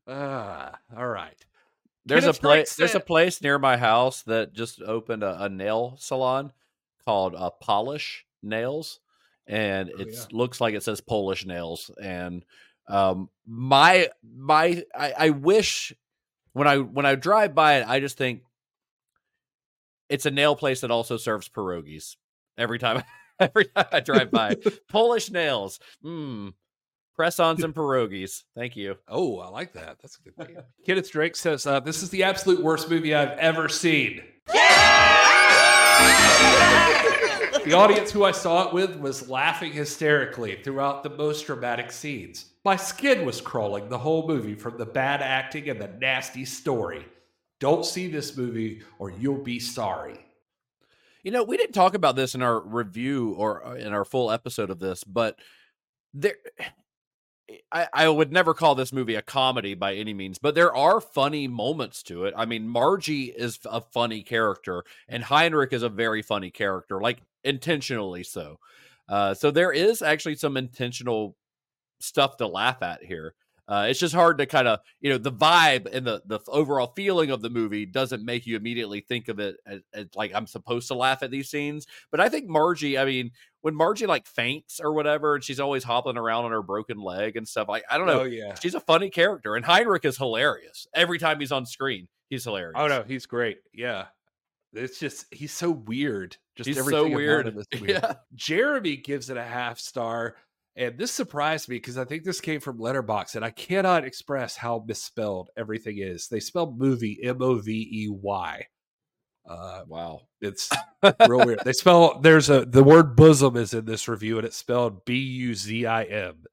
Ah, 0.08 0.80
all 0.96 1.08
right. 1.08 1.36
there's 2.06 2.24
a 2.24 2.28
Kenneth 2.28 2.42
Drake 2.42 2.66
place. 2.66 2.76
There's 2.76 2.96
a 2.96 3.00
place 3.00 3.42
near 3.42 3.60
my 3.60 3.78
house 3.78 4.22
that 4.24 4.54
just 4.54 4.82
opened 4.82 5.24
a, 5.24 5.44
a 5.44 5.50
nail 5.50 5.96
salon 6.00 6.54
called 7.06 7.36
uh, 7.36 7.50
Polish 7.50 8.26
Nails, 8.42 9.00
and 9.48 9.90
Oh, 9.90 9.98
it 10.00 10.10
yeah. 10.14 10.26
looks 10.32 10.62
like 10.62 10.74
it 10.76 10.84
says 10.84 11.02
Polish 11.02 11.46
Nails. 11.46 11.92
And 12.02 12.46
um, 12.88 13.30
my 13.46 14.10
my 14.24 14.84
I, 14.96 15.14
I 15.18 15.30
wish 15.32 15.94
when 16.54 16.68
I 16.68 16.78
when 16.78 17.06
I 17.06 17.16
drive 17.16 17.54
by 17.54 17.80
it, 17.80 17.88
I 17.88 18.00
just 18.00 18.18
think 18.18 18.44
it's 20.10 20.26
a 20.26 20.32
nail 20.32 20.56
place 20.56 20.82
that 20.82 20.92
also 20.92 21.18
serves 21.18 21.50
pierogies 21.50 22.16
every 22.58 22.80
time. 22.80 23.04
Every 23.40 23.66
time 23.66 23.86
I 23.92 24.00
drive 24.00 24.32
by, 24.32 24.56
Polish 24.90 25.30
nails. 25.30 25.80
Mmm. 27.18 27.24
Press-ons 27.24 27.64
and 27.64 27.74
pierogies. 27.74 28.44
Thank 28.56 28.76
you. 28.76 28.96
Oh, 29.08 29.40
I 29.40 29.50
like 29.50 29.74
that. 29.74 29.98
That's 30.02 30.18
a 30.20 30.30
good 30.30 30.38
name. 30.38 30.58
Kenneth 30.86 31.12
Drake 31.12 31.36
says, 31.36 31.66
uh, 31.66 31.80
This 31.80 32.04
is 32.04 32.10
the 32.12 32.24
absolute 32.24 32.64
worst 32.64 32.90
movie 32.90 33.16
I've 33.16 33.38
ever 33.40 33.68
seen. 33.68 34.22
the 37.66 37.74
audience 37.74 38.12
who 38.12 38.24
I 38.24 38.32
saw 38.32 38.68
it 38.68 38.74
with 38.74 38.96
was 38.98 39.28
laughing 39.30 39.74
hysterically 39.74 40.60
throughout 40.64 41.04
the 41.04 41.10
most 41.10 41.46
dramatic 41.46 41.92
scenes. 41.92 42.46
My 42.64 42.76
skin 42.76 43.26
was 43.26 43.42
crawling 43.42 43.90
the 43.90 43.98
whole 43.98 44.28
movie 44.28 44.56
from 44.56 44.78
the 44.78 44.86
bad 44.86 45.22
acting 45.22 45.70
and 45.70 45.82
the 45.82 45.88
nasty 45.88 46.46
story. 46.46 47.06
Don't 47.60 47.86
see 47.86 48.08
this 48.08 48.38
movie 48.38 48.84
or 49.00 49.10
you'll 49.10 49.44
be 49.44 49.60
sorry. 49.60 50.20
You 51.24 51.32
know, 51.32 51.44
we 51.44 51.58
didn't 51.58 51.74
talk 51.74 51.94
about 51.94 52.16
this 52.16 52.36
in 52.36 52.42
our 52.42 52.60
review 52.60 53.34
or 53.38 53.66
uh, 53.66 53.74
in 53.76 53.92
our 53.92 54.06
full 54.06 54.32
episode 54.32 54.70
of 54.70 54.80
this, 54.80 55.04
but 55.04 55.38
there 56.14 56.36
I, 57.72 57.88
I 57.94 58.10
would 58.10 58.32
never 58.32 58.54
call 58.54 58.76
this 58.76 58.92
movie 58.92 59.16
a 59.16 59.22
comedy 59.22 59.74
by 59.74 59.96
any 59.96 60.14
means, 60.14 60.38
but 60.38 60.56
there 60.56 60.76
are 60.76 61.00
funny 61.00 61.48
moments 61.48 62.04
to 62.04 62.26
it. 62.26 62.34
I 62.36 62.46
mean, 62.46 62.68
Margie 62.68 63.26
is 63.26 63.60
a 63.66 63.82
funny 63.82 64.22
character, 64.22 64.84
and 65.08 65.24
Heinrich 65.24 65.74
is 65.74 65.84
a 65.84 65.90
very 65.90 66.22
funny 66.22 66.52
character, 66.52 67.00
like 67.00 67.20
intentionally 67.44 68.24
so. 68.24 68.60
Uh, 69.08 69.34
so 69.34 69.52
there 69.52 69.72
is 69.72 70.02
actually 70.02 70.36
some 70.36 70.58
intentional 70.58 71.38
stuff 72.00 72.38
to 72.38 72.48
laugh 72.48 72.82
at 72.82 73.04
here. 73.04 73.34
Uh, 73.68 73.88
it's 73.90 74.00
just 74.00 74.16
hard 74.16 74.38
to 74.38 74.46
kind 74.46 74.68
of, 74.68 74.80
you 75.02 75.10
know, 75.10 75.18
the 75.18 75.32
vibe 75.32 75.94
and 75.94 76.08
the 76.08 76.22
the 76.26 76.40
overall 76.48 76.94
feeling 76.96 77.32
of 77.32 77.42
the 77.42 77.50
movie 77.50 77.86
doesn't 77.86 78.24
make 78.24 78.46
you 78.46 78.56
immediately 78.56 79.02
think 79.02 79.28
of 79.28 79.40
it 79.40 79.58
as, 79.66 79.82
as, 79.94 80.06
like 80.16 80.32
I'm 80.34 80.48
supposed 80.48 80.88
to 80.88 80.94
laugh 80.94 81.22
at 81.22 81.32
these 81.32 81.50
scenes. 81.50 81.86
But 82.10 82.22
I 82.22 82.30
think 82.30 82.48
Margie, 82.48 82.98
I 82.98 83.04
mean, 83.04 83.32
when 83.62 83.76
Margie 83.76 84.06
like 84.06 84.26
faints 84.26 84.80
or 84.80 84.94
whatever, 84.94 85.36
and 85.36 85.44
she's 85.44 85.60
always 85.60 85.84
hopping 85.84 86.18
around 86.18 86.46
on 86.46 86.52
her 86.52 86.62
broken 86.62 87.00
leg 87.00 87.36
and 87.36 87.46
stuff. 87.46 87.68
Like 87.68 87.84
I 87.90 87.98
don't 87.98 88.08
know. 88.08 88.22
Oh 88.22 88.26
yeah. 88.26 88.56
She's 88.56 88.76
a 88.76 88.80
funny 88.80 89.10
character, 89.10 89.56
and 89.56 89.66
Heinrich 89.66 90.06
is 90.06 90.18
hilarious 90.18 90.88
every 90.94 91.20
time 91.20 91.40
he's 91.40 91.52
on 91.52 91.66
screen. 91.66 92.08
He's 92.30 92.46
hilarious. 92.46 92.76
Oh 92.78 92.88
no, 92.88 93.04
he's 93.04 93.26
great. 93.26 93.58
Yeah. 93.74 94.06
It's 94.74 95.00
just 95.00 95.26
he's 95.34 95.52
so 95.52 95.72
weird. 95.72 96.38
Just 96.56 96.68
he's 96.68 96.78
so 96.78 96.82
everything 96.82 97.14
about 97.14 97.16
weird. 97.16 97.56
weird. 97.82 97.90
Yeah. 97.90 98.14
Jeremy 98.36 98.98
gives 98.98 99.30
it 99.30 99.38
a 99.38 99.44
half 99.44 99.80
star, 99.80 100.36
and 100.78 100.98
this 100.98 101.12
surprised 101.12 101.68
me 101.68 101.76
because 101.78 101.98
I 101.98 102.06
think 102.06 102.24
this 102.24 102.40
came 102.40 102.60
from 102.62 102.78
Letterboxd, 102.78 103.36
and 103.36 103.44
I 103.44 103.50
cannot 103.50 104.06
express 104.06 104.56
how 104.56 104.84
misspelled 104.88 105.50
everything 105.58 105.98
is. 105.98 106.28
They 106.28 106.40
spell 106.40 106.72
movie 106.78 107.20
M 107.24 107.42
O 107.42 107.56
V 107.56 107.72
E 107.92 108.08
Y. 108.10 108.68
Uh, 109.50 109.84
Wow. 109.88 110.22
it's 110.42 110.70
real 111.28 111.46
weird. 111.46 111.60
They 111.66 111.74
spell 111.74 112.20
there's 112.20 112.50
a 112.50 112.66
the 112.66 112.84
word 112.84 113.16
bosom 113.16 113.56
is 113.58 113.74
in 113.74 113.86
this 113.86 114.08
review, 114.08 114.38
and 114.38 114.46
it's 114.46 114.58
spelled 114.58 115.04
B 115.06 115.16
U 115.18 115.56
Z 115.56 115.86
I 115.86 116.04
M. 116.04 116.44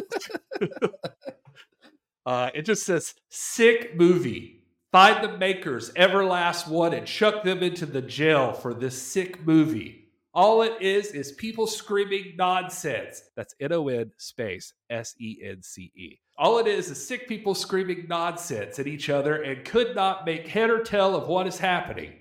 Uh, 2.24 2.50
it 2.54 2.62
just 2.62 2.84
says 2.84 3.14
sick 3.28 3.94
movie. 3.96 4.64
Find 4.90 5.22
the 5.22 5.38
makers, 5.38 5.92
Everlast 5.92 6.66
one, 6.68 6.92
and 6.92 7.06
chuck 7.06 7.44
them 7.44 7.62
into 7.62 7.86
the 7.86 8.02
jail 8.02 8.52
for 8.52 8.74
this 8.74 9.00
sick 9.00 9.46
movie. 9.46 10.05
All 10.36 10.60
it 10.60 10.82
is 10.82 11.12
is 11.12 11.32
people 11.32 11.66
screaming 11.66 12.34
nonsense. 12.36 13.22
That's 13.36 13.54
N 13.58 13.72
O 13.72 13.88
N 13.88 14.12
space 14.18 14.74
S 14.90 15.14
E 15.18 15.38
N 15.42 15.62
C 15.62 15.90
E. 15.96 16.18
All 16.36 16.58
it 16.58 16.66
is 16.66 16.90
is 16.90 17.08
sick 17.08 17.26
people 17.26 17.54
screaming 17.54 18.04
nonsense 18.06 18.78
at 18.78 18.86
each 18.86 19.08
other 19.08 19.40
and 19.40 19.64
could 19.64 19.96
not 19.96 20.26
make 20.26 20.46
head 20.46 20.68
or 20.68 20.82
tail 20.82 21.16
of 21.16 21.26
what 21.26 21.46
is 21.46 21.58
happening. 21.58 22.12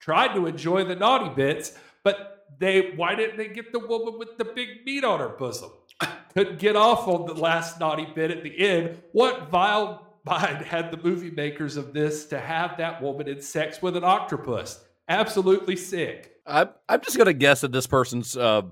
Tried 0.00 0.34
to 0.34 0.46
enjoy 0.46 0.84
the 0.84 0.96
naughty 0.96 1.28
bits, 1.34 1.76
but 2.04 2.46
they 2.58 2.92
why 2.96 3.14
didn't 3.14 3.36
they 3.36 3.48
get 3.48 3.70
the 3.70 3.80
woman 3.80 4.18
with 4.18 4.38
the 4.38 4.46
big 4.46 4.86
meat 4.86 5.04
on 5.04 5.20
her 5.20 5.28
bosom? 5.28 5.70
Couldn't 6.32 6.58
get 6.58 6.74
off 6.74 7.06
on 7.06 7.26
the 7.26 7.34
last 7.34 7.78
naughty 7.78 8.08
bit 8.14 8.30
at 8.30 8.42
the 8.42 8.58
end. 8.66 9.02
What 9.12 9.50
vile 9.50 10.16
mind 10.24 10.64
had 10.64 10.90
the 10.90 10.96
movie 10.96 11.30
makers 11.30 11.76
of 11.76 11.92
this 11.92 12.24
to 12.28 12.40
have 12.40 12.78
that 12.78 13.02
woman 13.02 13.28
in 13.28 13.42
sex 13.42 13.82
with 13.82 13.94
an 13.94 14.04
octopus? 14.04 14.82
Absolutely 15.06 15.76
sick. 15.76 16.37
I'm 16.48 16.70
I'm 16.88 17.00
just 17.00 17.18
gonna 17.18 17.32
guess 17.32 17.60
that 17.60 17.72
this 17.72 17.86
person's 17.86 18.36
uh 18.36 18.62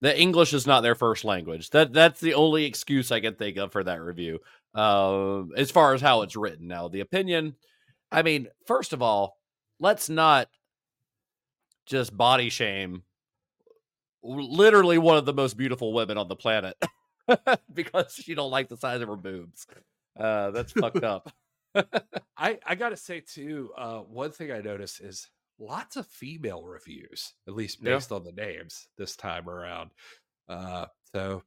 the 0.00 0.20
English 0.20 0.52
is 0.52 0.66
not 0.66 0.82
their 0.82 0.94
first 0.94 1.24
language. 1.24 1.70
That 1.70 1.92
that's 1.92 2.20
the 2.20 2.34
only 2.34 2.64
excuse 2.64 3.10
I 3.10 3.20
can 3.20 3.34
think 3.34 3.56
of 3.56 3.72
for 3.72 3.84
that 3.84 4.02
review. 4.02 4.40
Uh, 4.74 5.44
as 5.56 5.70
far 5.70 5.94
as 5.94 6.00
how 6.00 6.22
it's 6.22 6.36
written 6.36 6.66
now, 6.66 6.88
the 6.88 7.00
opinion. 7.00 7.54
I 8.10 8.22
mean, 8.22 8.48
first 8.66 8.92
of 8.92 9.02
all, 9.02 9.38
let's 9.80 10.08
not 10.08 10.48
just 11.86 12.16
body 12.16 12.50
shame 12.50 13.04
literally 14.22 14.98
one 14.98 15.16
of 15.16 15.26
the 15.26 15.34
most 15.34 15.56
beautiful 15.56 15.92
women 15.92 16.16
on 16.16 16.28
the 16.28 16.36
planet 16.36 16.76
because 17.72 18.14
she 18.14 18.34
don't 18.34 18.50
like 18.50 18.68
the 18.68 18.76
size 18.76 19.00
of 19.00 19.08
her 19.08 19.16
boobs. 19.16 19.66
Uh, 20.18 20.50
that's 20.50 20.72
fucked 20.72 21.04
up. 21.04 21.30
I 22.36 22.58
I 22.64 22.74
gotta 22.74 22.96
say 22.96 23.20
too, 23.20 23.70
uh, 23.76 23.98
one 23.98 24.30
thing 24.30 24.52
I 24.52 24.60
noticed 24.60 25.00
is 25.00 25.28
lots 25.58 25.96
of 25.96 26.06
female 26.06 26.62
reviews, 26.64 27.34
at 27.46 27.54
least 27.54 27.78
Yeah. 27.82 27.94
based 27.94 28.12
on 28.12 28.24
the 28.24 28.32
names 28.32 28.88
this 28.98 29.16
time 29.16 29.48
around. 29.48 29.90
Uh, 30.48 30.86
so 31.12 31.42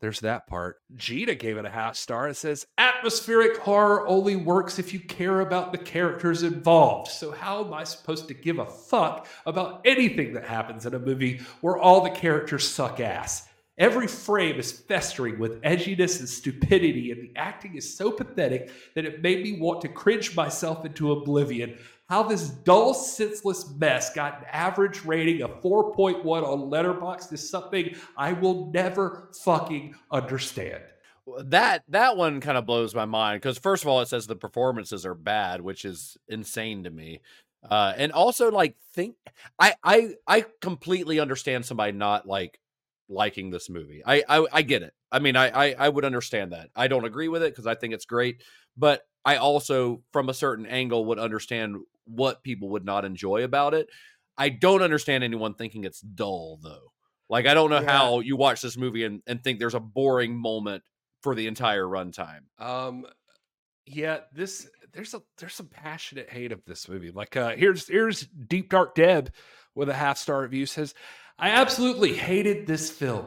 there's 0.00 0.20
that 0.20 0.46
part. 0.46 0.76
Gina 0.94 1.34
gave 1.34 1.56
it 1.56 1.64
a 1.64 1.70
half 1.70 1.96
star. 1.96 2.28
It 2.28 2.36
says 2.36 2.66
Atmospheric 2.78 3.56
horror 3.58 4.06
only 4.06 4.36
works 4.36 4.78
if 4.78 4.92
you 4.92 5.00
care 5.00 5.40
about 5.40 5.72
the 5.72 5.78
characters 5.78 6.42
involved. 6.42 7.10
So, 7.10 7.30
how 7.30 7.64
am 7.64 7.72
I 7.72 7.84
supposed 7.84 8.28
to 8.28 8.34
give 8.34 8.58
a 8.58 8.66
fuck 8.66 9.26
about 9.46 9.80
anything 9.84 10.34
that 10.34 10.44
happens 10.44 10.84
in 10.86 10.94
a 10.94 10.98
movie 10.98 11.40
where 11.62 11.78
all 11.78 12.02
the 12.02 12.10
characters 12.10 12.68
suck 12.68 13.00
ass? 13.00 13.48
Every 13.78 14.06
frame 14.06 14.58
is 14.58 14.72
festering 14.72 15.38
with 15.38 15.60
edginess 15.62 16.18
and 16.20 16.28
stupidity, 16.28 17.10
and 17.10 17.22
the 17.22 17.32
acting 17.36 17.76
is 17.76 17.94
so 17.96 18.10
pathetic 18.10 18.70
that 18.94 19.04
it 19.04 19.20
made 19.22 19.42
me 19.42 19.58
want 19.60 19.82
to 19.82 19.88
cringe 19.88 20.34
myself 20.34 20.86
into 20.86 21.12
oblivion. 21.12 21.78
How 22.08 22.22
this 22.22 22.48
dull, 22.50 22.94
senseless 22.94 23.68
mess 23.76 24.14
got 24.14 24.38
an 24.40 24.46
average 24.52 25.04
rating 25.04 25.42
of 25.42 25.60
4.1 25.60 26.24
on 26.24 26.70
Letterboxd 26.70 27.32
is 27.32 27.48
something 27.50 27.96
I 28.16 28.32
will 28.32 28.70
never 28.72 29.30
fucking 29.44 29.94
understand. 30.12 30.82
that 31.46 31.82
that 31.88 32.16
one 32.16 32.40
kind 32.40 32.56
of 32.56 32.66
blows 32.66 32.94
my 32.94 33.04
mind 33.04 33.40
because 33.40 33.58
first 33.58 33.82
of 33.82 33.88
all 33.88 34.00
it 34.00 34.06
says 34.06 34.26
the 34.28 34.36
performances 34.36 35.04
are 35.04 35.14
bad 35.14 35.60
which 35.60 35.84
is 35.84 36.16
insane 36.28 36.84
to 36.84 36.90
me. 36.90 37.20
Uh 37.68 37.92
and 37.96 38.12
also 38.12 38.50
like 38.52 38.76
think 38.94 39.16
i 39.58 39.74
i 39.82 40.14
i 40.28 40.44
completely 40.60 41.18
understand 41.18 41.64
somebody 41.64 41.90
not 41.92 42.26
like 42.28 42.60
liking 43.08 43.50
this 43.50 43.68
movie. 43.68 44.02
I 44.06 44.22
i, 44.28 44.46
I 44.52 44.62
get 44.62 44.82
it. 44.84 44.94
I 45.10 45.18
mean 45.18 45.34
I, 45.36 45.48
I 45.48 45.74
i 45.86 45.88
would 45.88 46.04
understand 46.04 46.52
that. 46.52 46.70
I 46.76 46.86
don't 46.86 47.04
agree 47.04 47.28
with 47.28 47.42
it 47.42 47.52
because 47.52 47.66
i 47.66 47.74
think 47.74 47.92
it's 47.94 48.04
great 48.06 48.42
but 48.76 49.02
i 49.24 49.36
also 49.36 50.02
from 50.12 50.28
a 50.28 50.34
certain 50.34 50.66
angle 50.66 51.04
would 51.06 51.18
understand 51.18 51.78
what 52.06 52.42
people 52.42 52.70
would 52.70 52.84
not 52.84 53.04
enjoy 53.04 53.44
about 53.44 53.74
it 53.74 53.88
i 54.38 54.48
don't 54.48 54.82
understand 54.82 55.22
anyone 55.22 55.54
thinking 55.54 55.84
it's 55.84 56.00
dull 56.00 56.58
though 56.62 56.92
like 57.28 57.46
i 57.46 57.54
don't 57.54 57.70
know 57.70 57.80
Yeah. 57.80 57.90
how 57.92 58.20
you 58.20 58.36
watch 58.36 58.60
this 58.62 58.76
movie 58.76 59.04
and, 59.04 59.22
and 59.26 59.42
think 59.42 59.58
there's 59.58 59.74
a 59.74 59.80
boring 59.80 60.36
moment 60.36 60.82
for 61.22 61.34
the 61.34 61.48
entire 61.48 61.82
runtime. 61.84 62.42
Um, 62.58 63.04
yeah, 63.84 64.18
this 64.32 64.68
there's 64.92 65.12
a 65.14 65.22
there's 65.38 65.54
some 65.54 65.66
passionate 65.66 66.30
hate 66.30 66.52
of 66.52 66.64
this 66.66 66.88
movie. 66.88 67.10
Like, 67.10 67.36
uh, 67.36 67.56
here's 67.56 67.88
here's 67.88 68.20
Deep 68.26 68.70
Dark 68.70 68.94
Deb 68.94 69.32
with 69.74 69.88
a 69.88 69.94
half 69.94 70.18
star 70.18 70.42
review 70.42 70.66
says, 70.66 70.94
I 71.36 71.50
absolutely 71.50 72.12
hated 72.14 72.66
this 72.66 72.90
film. 72.90 73.26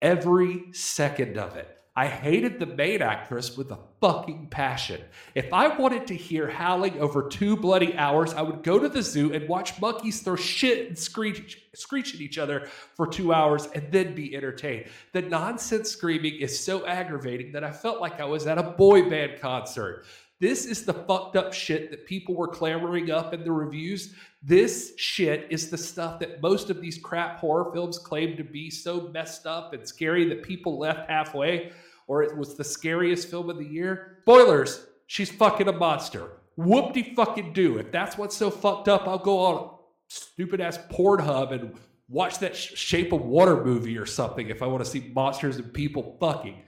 Every 0.00 0.72
second 0.72 1.36
of 1.36 1.56
it. 1.56 1.68
I 1.98 2.06
hated 2.06 2.60
the 2.60 2.66
main 2.66 3.02
actress 3.02 3.56
with 3.56 3.72
a 3.72 3.78
fucking 4.00 4.50
passion. 4.52 5.00
If 5.34 5.52
I 5.52 5.66
wanted 5.76 6.06
to 6.06 6.14
hear 6.14 6.48
howling 6.48 7.00
over 7.00 7.28
two 7.28 7.56
bloody 7.56 7.92
hours, 7.96 8.34
I 8.34 8.42
would 8.42 8.62
go 8.62 8.78
to 8.78 8.88
the 8.88 9.02
zoo 9.02 9.32
and 9.32 9.48
watch 9.48 9.80
monkeys 9.80 10.20
throw 10.20 10.36
shit 10.36 10.86
and 10.86 10.96
screech, 10.96 11.60
screech 11.74 12.14
at 12.14 12.20
each 12.20 12.38
other 12.38 12.68
for 12.94 13.08
two 13.08 13.34
hours 13.34 13.66
and 13.74 13.90
then 13.90 14.14
be 14.14 14.36
entertained. 14.36 14.84
The 15.12 15.22
nonsense 15.22 15.90
screaming 15.90 16.36
is 16.36 16.56
so 16.56 16.86
aggravating 16.86 17.50
that 17.50 17.64
I 17.64 17.72
felt 17.72 18.00
like 18.00 18.20
I 18.20 18.26
was 18.26 18.46
at 18.46 18.58
a 18.58 18.62
boy 18.62 19.10
band 19.10 19.40
concert. 19.40 20.06
This 20.40 20.66
is 20.66 20.84
the 20.84 20.94
fucked 20.94 21.34
up 21.34 21.52
shit 21.52 21.90
that 21.90 22.06
people 22.06 22.36
were 22.36 22.46
clamoring 22.46 23.10
up 23.10 23.34
in 23.34 23.42
the 23.42 23.50
reviews. 23.50 24.14
This 24.40 24.92
shit 24.96 25.48
is 25.50 25.68
the 25.68 25.76
stuff 25.76 26.20
that 26.20 26.40
most 26.40 26.70
of 26.70 26.80
these 26.80 26.96
crap 26.96 27.40
horror 27.40 27.72
films 27.72 27.98
claim 27.98 28.36
to 28.36 28.44
be 28.44 28.70
so 28.70 29.10
messed 29.12 29.48
up 29.48 29.72
and 29.72 29.84
scary 29.84 30.28
that 30.28 30.44
people 30.44 30.78
left 30.78 31.10
halfway, 31.10 31.72
or 32.08 32.22
it 32.22 32.36
was 32.36 32.56
the 32.56 32.64
scariest 32.64 33.30
film 33.30 33.48
of 33.48 33.58
the 33.58 33.64
year. 33.64 34.18
Spoilers, 34.22 34.86
she's 35.06 35.30
fucking 35.30 35.68
a 35.68 35.72
monster. 35.72 36.32
Whoop 36.56 36.92
de 36.92 37.14
fucking 37.14 37.52
do. 37.52 37.78
If 37.78 37.92
that's 37.92 38.18
what's 38.18 38.36
so 38.36 38.50
fucked 38.50 38.88
up, 38.88 39.06
I'll 39.06 39.18
go 39.18 39.38
on 39.38 39.78
stupid 40.08 40.60
ass 40.60 40.78
Pornhub 40.90 41.52
and 41.52 41.74
watch 42.08 42.38
that 42.40 42.56
Sh- 42.56 42.74
Shape 42.74 43.12
of 43.12 43.20
Water 43.20 43.62
movie 43.62 43.96
or 43.96 44.06
something 44.06 44.48
if 44.48 44.62
I 44.62 44.66
want 44.66 44.84
to 44.84 44.90
see 44.90 45.12
monsters 45.14 45.56
and 45.56 45.72
people 45.72 46.16
fucking. 46.18 46.62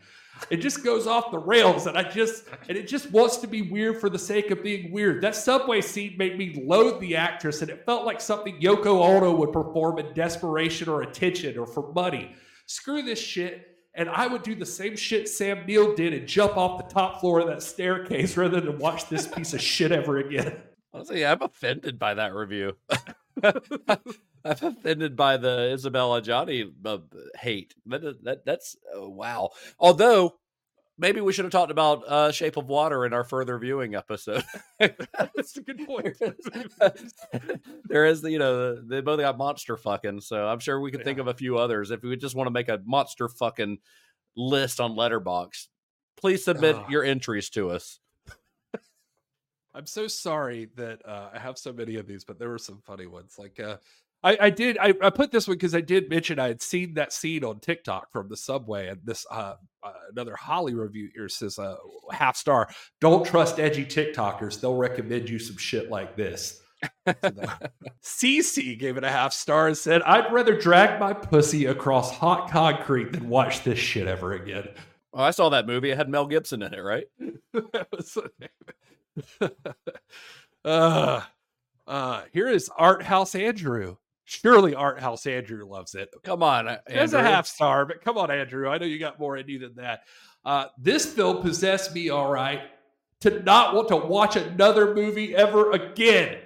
It 0.48 0.58
just 0.58 0.82
goes 0.84 1.06
off 1.06 1.30
the 1.30 1.38
rails, 1.38 1.86
and 1.86 1.98
I 1.98 2.02
just 2.02 2.44
and 2.68 2.78
it 2.78 2.88
just 2.88 3.10
wants 3.10 3.38
to 3.38 3.46
be 3.46 3.62
weird 3.62 4.00
for 4.00 4.08
the 4.08 4.18
sake 4.18 4.50
of 4.50 4.62
being 4.62 4.90
weird. 4.90 5.20
That 5.20 5.36
subway 5.36 5.82
scene 5.82 6.14
made 6.16 6.38
me 6.38 6.64
loathe 6.66 7.00
the 7.00 7.16
actress, 7.16 7.60
and 7.60 7.70
it 7.70 7.84
felt 7.84 8.06
like 8.06 8.20
something 8.20 8.58
Yoko 8.58 9.02
Ono 9.04 9.34
would 9.36 9.52
perform 9.52 9.98
in 9.98 10.14
desperation 10.14 10.88
or 10.88 11.02
attention 11.02 11.58
or 11.58 11.66
for 11.66 11.92
money. 11.92 12.34
Screw 12.66 13.02
this 13.02 13.18
shit. 13.18 13.69
And 13.94 14.08
I 14.08 14.26
would 14.26 14.42
do 14.42 14.54
the 14.54 14.66
same 14.66 14.96
shit 14.96 15.28
Sam 15.28 15.66
Neill 15.66 15.94
did 15.94 16.14
and 16.14 16.26
jump 16.26 16.56
off 16.56 16.78
the 16.78 16.94
top 16.94 17.20
floor 17.20 17.40
of 17.40 17.48
that 17.48 17.62
staircase 17.62 18.36
rather 18.36 18.60
than 18.60 18.78
watch 18.78 19.08
this 19.08 19.26
piece 19.26 19.52
of 19.52 19.60
shit 19.60 19.90
ever 19.92 20.18
again. 20.18 20.56
Honestly, 20.92 21.24
I'm 21.24 21.42
offended 21.42 21.98
by 21.98 22.14
that 22.14 22.34
review. 22.34 22.76
I'm 23.42 24.02
offended 24.44 25.16
by 25.16 25.36
the 25.36 25.70
Isabelle 25.72 26.20
Adjani 26.20 26.72
uh, 26.84 26.98
hate. 27.38 27.74
That, 27.86 28.24
that 28.24 28.44
that's 28.44 28.76
uh, 28.96 29.08
wow. 29.08 29.50
Although 29.78 30.39
maybe 31.00 31.20
we 31.20 31.32
should 31.32 31.46
have 31.46 31.52
talked 31.52 31.72
about 31.72 32.06
uh, 32.06 32.30
Shape 32.30 32.56
of 32.56 32.68
Water 32.68 33.06
in 33.06 33.12
our 33.12 33.24
further 33.24 33.58
viewing 33.58 33.94
episode. 33.94 34.44
That's 34.78 35.56
a 35.56 35.62
good 35.62 35.86
point. 35.86 36.16
there 37.84 38.04
is, 38.04 38.20
the 38.20 38.30
you 38.30 38.38
know, 38.38 38.76
they 38.76 39.00
both 39.00 39.18
got 39.18 39.38
monster 39.38 39.76
fucking. 39.76 40.20
So 40.20 40.46
I'm 40.46 40.60
sure 40.60 40.78
we 40.78 40.90
could 40.92 41.02
think 41.02 41.18
of 41.18 41.26
a 41.26 41.34
few 41.34 41.58
others 41.58 41.90
if 41.90 42.02
we 42.02 42.14
just 42.16 42.36
want 42.36 42.46
to 42.46 42.52
make 42.52 42.68
a 42.68 42.80
monster 42.84 43.28
fucking 43.28 43.78
list 44.36 44.80
on 44.80 44.92
Letterboxd. 44.92 45.68
Please 46.16 46.44
submit 46.44 46.76
your 46.90 47.02
entries 47.02 47.48
to 47.50 47.70
us. 47.70 47.98
I'm 49.74 49.86
so 49.86 50.06
sorry 50.06 50.68
that 50.76 51.00
uh, 51.06 51.30
I 51.32 51.38
have 51.38 51.56
so 51.56 51.72
many 51.72 51.96
of 51.96 52.06
these, 52.06 52.24
but 52.24 52.38
there 52.38 52.50
were 52.50 52.58
some 52.58 52.82
funny 52.84 53.06
ones. 53.06 53.36
Like, 53.38 53.58
uh, 53.58 53.76
I, 54.22 54.36
I 54.38 54.50
did. 54.50 54.76
I, 54.78 54.92
I 55.00 55.08
put 55.08 55.32
this 55.32 55.48
one 55.48 55.56
because 55.56 55.74
I 55.74 55.80
did 55.80 56.10
mention 56.10 56.38
I 56.38 56.48
had 56.48 56.60
seen 56.60 56.94
that 56.94 57.14
scene 57.14 57.42
on 57.42 57.58
TikTok 57.58 58.12
from 58.12 58.28
the 58.28 58.36
subway, 58.36 58.88
and 58.88 59.00
this 59.02 59.24
uh, 59.30 59.54
uh, 59.82 59.92
another 60.10 60.36
Holly 60.36 60.74
review 60.74 61.08
here 61.14 61.28
says 61.28 61.58
uh, 61.58 61.76
half 62.10 62.36
star. 62.36 62.68
Don't 63.00 63.24
trust 63.24 63.58
edgy 63.58 63.84
TikTokers; 63.84 64.60
they'll 64.60 64.76
recommend 64.76 65.28
you 65.28 65.38
some 65.38 65.56
shit 65.56 65.90
like 65.90 66.16
this. 66.16 66.60
Cece 68.02 68.78
gave 68.78 68.96
it 68.96 69.04
a 69.04 69.10
half 69.10 69.32
star 69.32 69.68
and 69.68 69.76
said, 69.76 70.02
"I'd 70.02 70.32
rather 70.32 70.58
drag 70.58 70.98
my 71.00 71.12
pussy 71.12 71.66
across 71.66 72.10
hot 72.10 72.50
concrete 72.50 73.12
than 73.12 73.28
watch 73.28 73.64
this 73.64 73.78
shit 73.78 74.06
ever 74.06 74.32
again." 74.34 74.68
Oh, 75.12 75.22
I 75.22 75.30
saw 75.32 75.48
that 75.50 75.66
movie. 75.66 75.90
It 75.90 75.96
had 75.96 76.08
Mel 76.08 76.26
Gibson 76.26 76.62
in 76.62 76.72
it, 76.72 76.80
right? 76.80 77.06
that 77.52 77.88
was 77.90 78.14
the 78.14 78.30
name. 78.38 79.50
uh, 80.64 81.20
uh, 81.86 82.22
here 82.32 82.48
is 82.48 82.70
Art 82.76 83.02
House 83.02 83.34
Andrew. 83.34 83.96
Surely 84.30 84.76
Art 84.76 85.00
House 85.00 85.26
Andrew 85.26 85.66
loves 85.66 85.96
it. 85.96 86.08
Come 86.22 86.40
on, 86.44 86.68
uh, 86.68 86.78
There's 86.86 87.14
a 87.14 87.22
half 87.22 87.48
star, 87.48 87.84
but 87.84 88.00
come 88.00 88.16
on, 88.16 88.30
Andrew. 88.30 88.68
I 88.68 88.78
know 88.78 88.86
you 88.86 89.00
got 89.00 89.18
more 89.18 89.36
in 89.36 89.48
you 89.48 89.58
than 89.58 89.74
that. 89.74 90.02
Uh, 90.44 90.66
this 90.78 91.04
film 91.04 91.42
possessed 91.42 91.92
me 91.92 92.10
all 92.10 92.30
right 92.30 92.60
to 93.22 93.42
not 93.42 93.74
want 93.74 93.88
to 93.88 93.96
watch 93.96 94.36
another 94.36 94.94
movie 94.94 95.34
ever 95.34 95.72
again. 95.72 96.38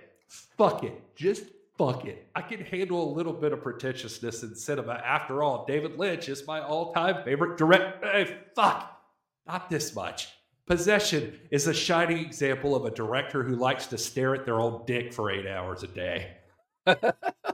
Fuck 0.57 0.83
it. 0.83 0.99
Just 1.15 1.45
fuck 1.77 2.07
it. 2.07 2.27
I 2.35 2.41
can 2.41 2.65
handle 2.65 3.13
a 3.13 3.15
little 3.15 3.35
bit 3.35 3.53
of 3.53 3.63
pretentiousness 3.63 4.43
in 4.43 4.55
cinema. 4.55 4.95
After 5.05 5.43
all, 5.43 5.67
David 5.67 5.99
Lynch 5.99 6.31
is 6.31 6.47
my 6.47 6.63
all 6.63 6.91
time 6.95 7.23
favorite 7.23 7.59
director. 7.59 8.11
Hey, 8.11 8.39
fuck. 8.57 8.99
Not 9.47 9.69
this 9.69 9.95
much. 9.95 10.29
Possession 10.67 11.39
is 11.51 11.67
a 11.67 11.75
shining 11.75 12.17
example 12.17 12.75
of 12.75 12.87
a 12.87 12.91
director 12.91 13.43
who 13.43 13.57
likes 13.57 13.87
to 13.89 13.99
stare 13.99 14.35
at 14.35 14.47
their 14.47 14.59
own 14.59 14.85
dick 14.87 15.13
for 15.13 15.31
eight 15.31 15.47
hours 15.47 15.83
a 15.83 15.89
day. 15.89 16.39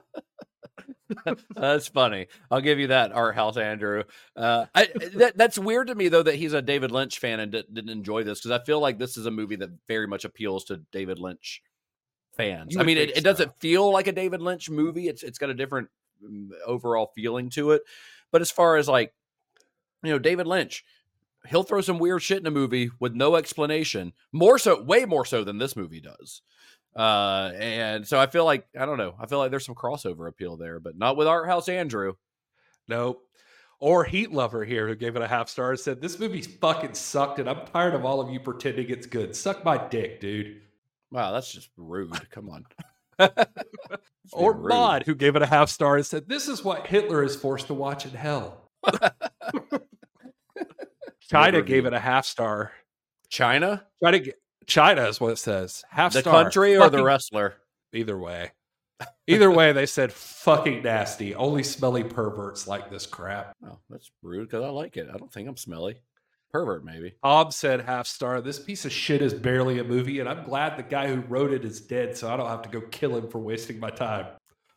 That's 1.56 1.88
funny. 1.88 2.26
I'll 2.50 2.60
give 2.60 2.78
you 2.78 2.88
that, 2.88 3.12
Art 3.12 3.34
House 3.34 3.56
Andrew. 3.56 4.04
Uh, 4.36 4.66
I, 4.74 4.88
that, 5.14 5.36
that's 5.36 5.58
weird 5.58 5.88
to 5.88 5.94
me 5.94 6.08
though 6.08 6.22
that 6.22 6.36
he's 6.36 6.52
a 6.52 6.62
David 6.62 6.90
Lynch 6.90 7.18
fan 7.18 7.40
and 7.40 7.52
di- 7.52 7.64
didn't 7.72 7.90
enjoy 7.90 8.24
this 8.24 8.40
because 8.40 8.50
I 8.50 8.64
feel 8.64 8.80
like 8.80 8.98
this 8.98 9.16
is 9.16 9.26
a 9.26 9.30
movie 9.30 9.56
that 9.56 9.70
very 9.88 10.06
much 10.06 10.24
appeals 10.24 10.64
to 10.66 10.82
David 10.92 11.18
Lynch 11.18 11.62
fans. 12.36 12.76
I 12.76 12.82
mean, 12.82 12.98
it, 12.98 13.06
think 13.06 13.18
it 13.18 13.24
doesn't 13.24 13.58
feel 13.60 13.90
like 13.92 14.06
a 14.06 14.12
David 14.12 14.40
Lynch 14.40 14.70
movie. 14.70 15.08
It's 15.08 15.22
it's 15.22 15.38
got 15.38 15.50
a 15.50 15.54
different 15.54 15.88
mm, 16.24 16.48
overall 16.66 17.10
feeling 17.14 17.50
to 17.50 17.72
it. 17.72 17.82
But 18.30 18.40
as 18.40 18.50
far 18.50 18.76
as 18.76 18.88
like, 18.88 19.12
you 20.02 20.10
know, 20.10 20.18
David 20.18 20.46
Lynch, 20.46 20.84
he'll 21.48 21.62
throw 21.62 21.80
some 21.80 21.98
weird 21.98 22.22
shit 22.22 22.38
in 22.38 22.46
a 22.46 22.50
movie 22.50 22.90
with 23.00 23.14
no 23.14 23.36
explanation. 23.36 24.12
More 24.32 24.58
so, 24.58 24.82
way 24.82 25.04
more 25.04 25.24
so 25.24 25.44
than 25.44 25.58
this 25.58 25.76
movie 25.76 26.00
does. 26.00 26.42
Uh, 26.94 27.52
and 27.54 28.06
so 28.06 28.18
I 28.18 28.26
feel 28.26 28.44
like 28.44 28.66
I 28.78 28.84
don't 28.84 28.98
know. 28.98 29.14
I 29.18 29.26
feel 29.26 29.38
like 29.38 29.50
there's 29.50 29.64
some 29.64 29.74
crossover 29.74 30.28
appeal 30.28 30.56
there, 30.56 30.80
but 30.80 30.96
not 30.96 31.16
with 31.16 31.26
Art 31.26 31.46
House 31.46 31.68
Andrew. 31.68 32.14
Nope. 32.88 33.24
Or 33.78 34.04
Heat 34.04 34.30
Lover 34.30 34.64
here, 34.64 34.86
who 34.86 34.94
gave 34.94 35.16
it 35.16 35.22
a 35.22 35.28
half 35.28 35.48
star, 35.48 35.70
and 35.70 35.80
said, 35.80 36.00
This 36.02 36.18
movie 36.18 36.42
fucking 36.42 36.94
sucked, 36.94 37.38
and 37.38 37.48
I'm 37.48 37.64
tired 37.66 37.94
of 37.94 38.04
all 38.04 38.20
of 38.20 38.28
you 38.30 38.38
pretending 38.38 38.90
it's 38.90 39.06
good. 39.06 39.34
Suck 39.34 39.64
my 39.64 39.78
dick, 39.88 40.20
dude. 40.20 40.60
Wow, 41.10 41.32
that's 41.32 41.50
just 41.50 41.70
rude. 41.76 42.12
Come 42.30 42.50
on. 42.50 42.66
or 44.32 44.52
rude. 44.52 44.68
Mod, 44.68 45.04
who 45.04 45.14
gave 45.14 45.34
it 45.34 45.42
a 45.42 45.46
half 45.46 45.70
star 45.70 45.96
and 45.96 46.04
said, 46.04 46.28
This 46.28 46.46
is 46.46 46.62
what 46.62 46.86
Hitler 46.86 47.22
is 47.22 47.36
forced 47.36 47.68
to 47.68 47.74
watch 47.74 48.04
in 48.04 48.10
hell. 48.10 48.68
China 51.30 51.62
gave 51.62 51.86
it 51.86 51.94
a 51.94 51.98
half 51.98 52.26
star. 52.26 52.72
China, 53.28 53.86
China, 54.02 54.18
China 54.70 55.06
is 55.06 55.20
what 55.20 55.32
it 55.32 55.38
says. 55.38 55.84
Half 55.90 56.12
the 56.12 56.20
star. 56.20 56.44
country, 56.44 56.76
or 56.76 56.88
the 56.88 57.02
wrestler? 57.02 57.54
Either 57.92 58.16
way. 58.16 58.52
Either 59.26 59.50
way, 59.50 59.72
they 59.72 59.86
said, 59.86 60.12
Fucking 60.12 60.82
nasty. 60.82 61.34
Only 61.34 61.62
smelly 61.62 62.04
perverts 62.04 62.68
like 62.68 62.90
this 62.90 63.06
crap. 63.06 63.54
Oh, 63.66 63.78
that's 63.88 64.10
rude 64.22 64.48
because 64.48 64.64
I 64.64 64.68
like 64.68 64.96
it. 64.96 65.08
I 65.12 65.18
don't 65.18 65.32
think 65.32 65.48
I'm 65.48 65.56
smelly. 65.56 66.00
Pervert, 66.52 66.84
maybe. 66.84 67.14
Ob 67.22 67.52
said 67.52 67.80
half 67.80 68.06
star. 68.06 68.40
This 68.40 68.58
This 68.58 68.66
piece 68.66 68.84
of 68.84 68.92
shit 68.92 69.22
is 69.22 69.34
barely 69.34 69.78
a 69.78 69.84
movie, 69.84 70.20
and 70.20 70.28
I'm 70.28 70.44
glad 70.44 70.76
the 70.76 70.82
guy 70.82 71.08
who 71.08 71.20
wrote 71.22 71.52
it 71.52 71.64
is 71.64 71.80
dead, 71.80 72.16
so 72.16 72.32
I 72.32 72.36
don't 72.36 72.48
have 72.48 72.62
to 72.62 72.68
go 72.68 72.80
kill 72.80 73.16
him 73.16 73.28
for 73.28 73.38
wasting 73.38 73.78
my 73.78 73.90
time. 73.90 74.26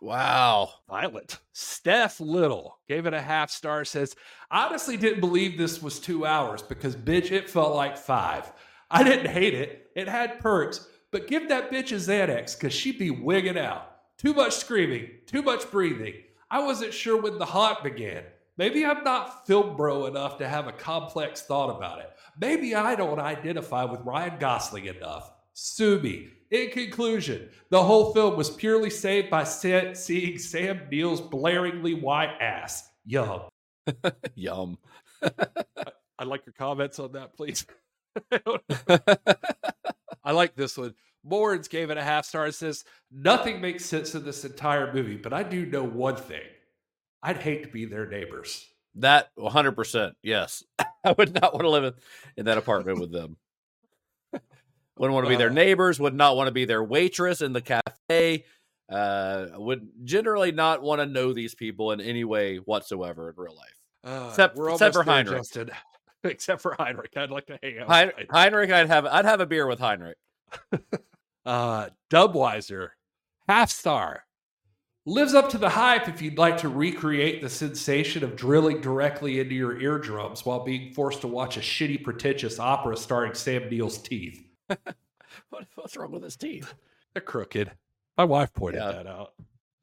Wow. 0.02 0.70
violent. 0.90 1.40
Steph 1.54 2.20
Little 2.20 2.78
gave 2.88 3.06
it 3.06 3.14
a 3.14 3.22
half 3.22 3.50
star. 3.50 3.86
Says, 3.86 4.16
honestly 4.52 4.98
didn't 4.98 5.22
believe 5.22 5.58
this 5.58 5.82
was 5.82 6.00
two 6.00 6.26
hours 6.26 6.62
because, 6.62 6.96
bitch, 6.96 7.32
it 7.32 7.50
felt 7.50 7.76
like 7.76 7.98
five. 7.98 8.52
I 8.94 9.02
didn't 9.04 9.32
hate 9.32 9.56
it. 9.56 9.88
It 9.96 10.08
had 10.08 10.40
perks, 10.40 10.88
but 11.12 11.28
give 11.28 11.50
that 11.50 11.72
bitch 11.72 11.92
a 11.92 11.96
Xanax 11.96 12.56
because 12.56 12.74
she'd 12.74 13.00
be 13.00 13.10
wigging 13.10 13.58
out. 13.58 13.90
Too 14.20 14.36
much 14.36 14.56
screaming, 14.56 15.10
too 15.26 15.42
much 15.42 15.70
breathing. 15.72 16.14
I 16.52 16.64
wasn't 16.64 16.94
sure 16.94 17.20
when 17.20 17.40
the 17.40 17.46
haunt 17.46 17.84
began. 17.84 18.24
Maybe 18.56 18.86
I'm 18.86 19.04
not 19.04 19.48
film 19.48 19.76
bro 19.76 20.06
enough 20.06 20.38
to 20.38 20.48
have 20.48 20.68
a 20.68 20.72
complex 20.72 21.42
thought 21.42 21.76
about 21.76 22.02
it. 22.02 22.12
Maybe 22.40 22.76
I 22.76 22.94
don't 22.94 23.20
identify 23.20 23.84
with 23.84 24.02
Ryan 24.02 24.38
Gosling 24.40 24.86
enough. 24.86 25.32
Sue 25.54 26.00
me. 26.00 26.30
In 26.52 26.70
conclusion, 26.70 27.50
the 27.72 27.84
whole 27.84 28.14
film 28.14 28.38
was 28.38 28.52
purely 28.52 28.92
saved 28.92 29.32
by 29.32 29.44
seeing 29.44 30.38
Sam 30.38 30.82
Neill's 30.92 31.20
blaringly 31.20 32.00
white 32.00 32.38
ass. 32.40 32.92
Yum. 33.06 33.42
Yum. 34.36 34.78
I'd 36.20 36.28
like 36.28 36.46
your 36.46 36.54
comments 36.54 37.00
on 37.00 37.14
that, 37.14 37.36
please. 37.36 37.66
I 40.24 40.32
like 40.32 40.56
this 40.56 40.78
one. 40.78 40.94
Morans 41.24 41.68
gave 41.68 41.90
it 41.90 41.98
a 41.98 42.04
half 42.04 42.26
star 42.26 42.46
and 42.46 42.54
says, 42.56 42.84
Nothing 43.12 43.62
makes 43.62 43.86
sense 43.86 44.14
in 44.16 44.24
this 44.26 44.44
entire 44.46 44.94
movie, 44.94 45.16
but 45.18 45.34
I 45.34 45.44
do 45.44 45.66
know 45.66 45.84
one 45.84 46.16
thing. 46.16 46.42
I'd 47.22 47.38
hate 47.38 47.64
to 47.64 47.70
be 47.70 47.86
their 47.86 48.06
neighbors. 48.08 48.66
That 48.96 49.30
100%. 49.40 50.14
Yes. 50.22 50.64
I 51.04 51.16
would 51.18 51.34
not 51.42 51.54
want 51.54 51.64
to 51.64 51.70
live 51.70 51.96
in, 52.38 52.46
that 52.46 52.58
apartment 52.58 53.00
with 53.00 53.12
them. 53.12 53.38
Wouldn't 54.98 55.14
want 55.14 55.26
to 55.26 55.30
be 55.30 55.36
their 55.38 55.50
Uh. 55.50 55.54
neighbors, 55.54 56.00
would 56.00 56.14
not 56.14 56.36
want 56.38 56.48
to 56.48 56.52
be 56.52 56.66
their 56.66 56.84
waitress 56.84 57.42
in 57.42 57.52
the 57.54 57.62
cafe. 57.62 58.44
Uh, 58.92 59.48
would 59.56 59.88
generally 60.04 60.52
not 60.52 60.84
want 60.84 61.00
to 61.02 61.06
know 61.08 61.34
these 61.34 61.56
people 61.56 61.92
in 61.94 62.00
any 62.02 62.24
way 62.24 62.58
whatsoever 62.58 63.30
in 63.30 63.36
real 63.38 63.56
life. 63.56 63.80
uh, 64.04 64.28
Except- 64.30 64.58
except 64.60 64.94
for 64.94 65.04
Heinrich. 65.04 65.40
Justin. 65.40 65.72
except 66.30 66.62
for 66.62 66.76
Heinrich. 66.80 67.12
I'd 67.16 67.30
like 67.32 67.46
to 67.48 67.60
hang 67.62 67.80
out. 67.80 67.88
Hein- 67.88 68.12
Heinrich. 68.16 68.32
Heinrich, 68.32 68.72
I'd 68.72 68.88
have 68.88 69.06
I'd 69.06 69.26
have 69.26 69.40
a 69.42 69.46
beer 69.46 69.68
with 69.68 69.80
Heinrich. 69.80 70.18
Uh, 71.46 71.90
Dubweiser, 72.10 72.92
half 73.50 73.70
star. 73.70 74.24
Lives 75.06 75.34
up 75.34 75.50
to 75.50 75.58
the 75.58 75.68
hype 75.68 76.08
if 76.08 76.22
you'd 76.22 76.38
like 76.38 76.56
to 76.60 76.70
recreate 76.70 77.42
the 77.42 77.50
sensation 77.50 78.24
of 78.24 78.38
drilling 78.38 78.80
directly 78.80 79.42
into 79.42 79.54
your 79.54 79.78
eardrums 79.78 80.46
while 80.46 80.64
being 80.64 80.94
forced 80.94 81.20
to 81.20 81.28
watch 81.28 81.58
a 81.58 81.60
shitty, 81.60 82.02
pretentious 82.02 82.60
opera 82.60 82.96
starring 82.96 83.34
Sam 83.34 83.70
Neill's 83.70 83.98
teeth. 83.98 84.42
What, 85.50 85.66
what's 85.76 85.98
wrong 85.98 86.12
with 86.12 86.24
his 86.24 86.38
teeth? 86.38 86.74
They're 87.14 87.22
crooked. 87.22 87.72
My 88.18 88.24
wife 88.24 88.54
pointed 88.54 88.80
Yeah. 88.82 88.92
that 88.94 89.08
out. 89.08 89.34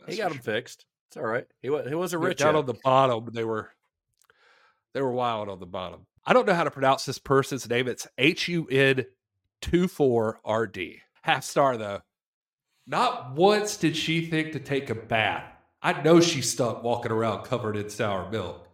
He 0.08 0.16
got 0.16 0.30
them 0.30 0.38
fixed. 0.38 0.86
It's 1.08 1.16
all 1.18 1.24
right. 1.24 1.46
He 1.60 1.68
was 1.68 1.86
he 1.88 1.94
wasn't 1.94 2.22
They're 2.22 2.28
rich 2.30 2.38
down 2.38 2.56
on 2.56 2.64
the 2.66 2.78
bottom. 2.84 3.28
They 3.32 3.44
were 3.44 3.70
they 4.94 5.02
were 5.02 5.12
wild 5.12 5.48
on 5.50 5.58
the 5.60 5.66
bottom. 5.66 6.06
I 6.30 6.32
don't 6.32 6.46
know 6.46 6.54
how 6.54 6.62
to 6.62 6.70
pronounce 6.70 7.06
this 7.06 7.18
person's 7.18 7.68
name. 7.68 7.88
It's 7.88 8.06
H 8.16 8.46
U 8.46 8.64
N 8.68 9.04
two 9.60 9.88
four 9.88 10.38
R 10.44 10.64
D. 10.64 11.00
Half 11.22 11.42
star 11.42 11.76
though. 11.76 12.02
Not 12.86 13.34
once 13.34 13.76
did 13.76 13.96
she 13.96 14.26
think 14.26 14.52
to 14.52 14.60
take 14.60 14.90
a 14.90 14.94
bath. 14.94 15.52
I 15.82 16.00
know 16.02 16.20
she 16.20 16.40
stuck 16.40 16.84
walking 16.84 17.10
around 17.10 17.46
covered 17.46 17.76
in 17.76 17.90
sour 17.90 18.30
milk. 18.30 18.68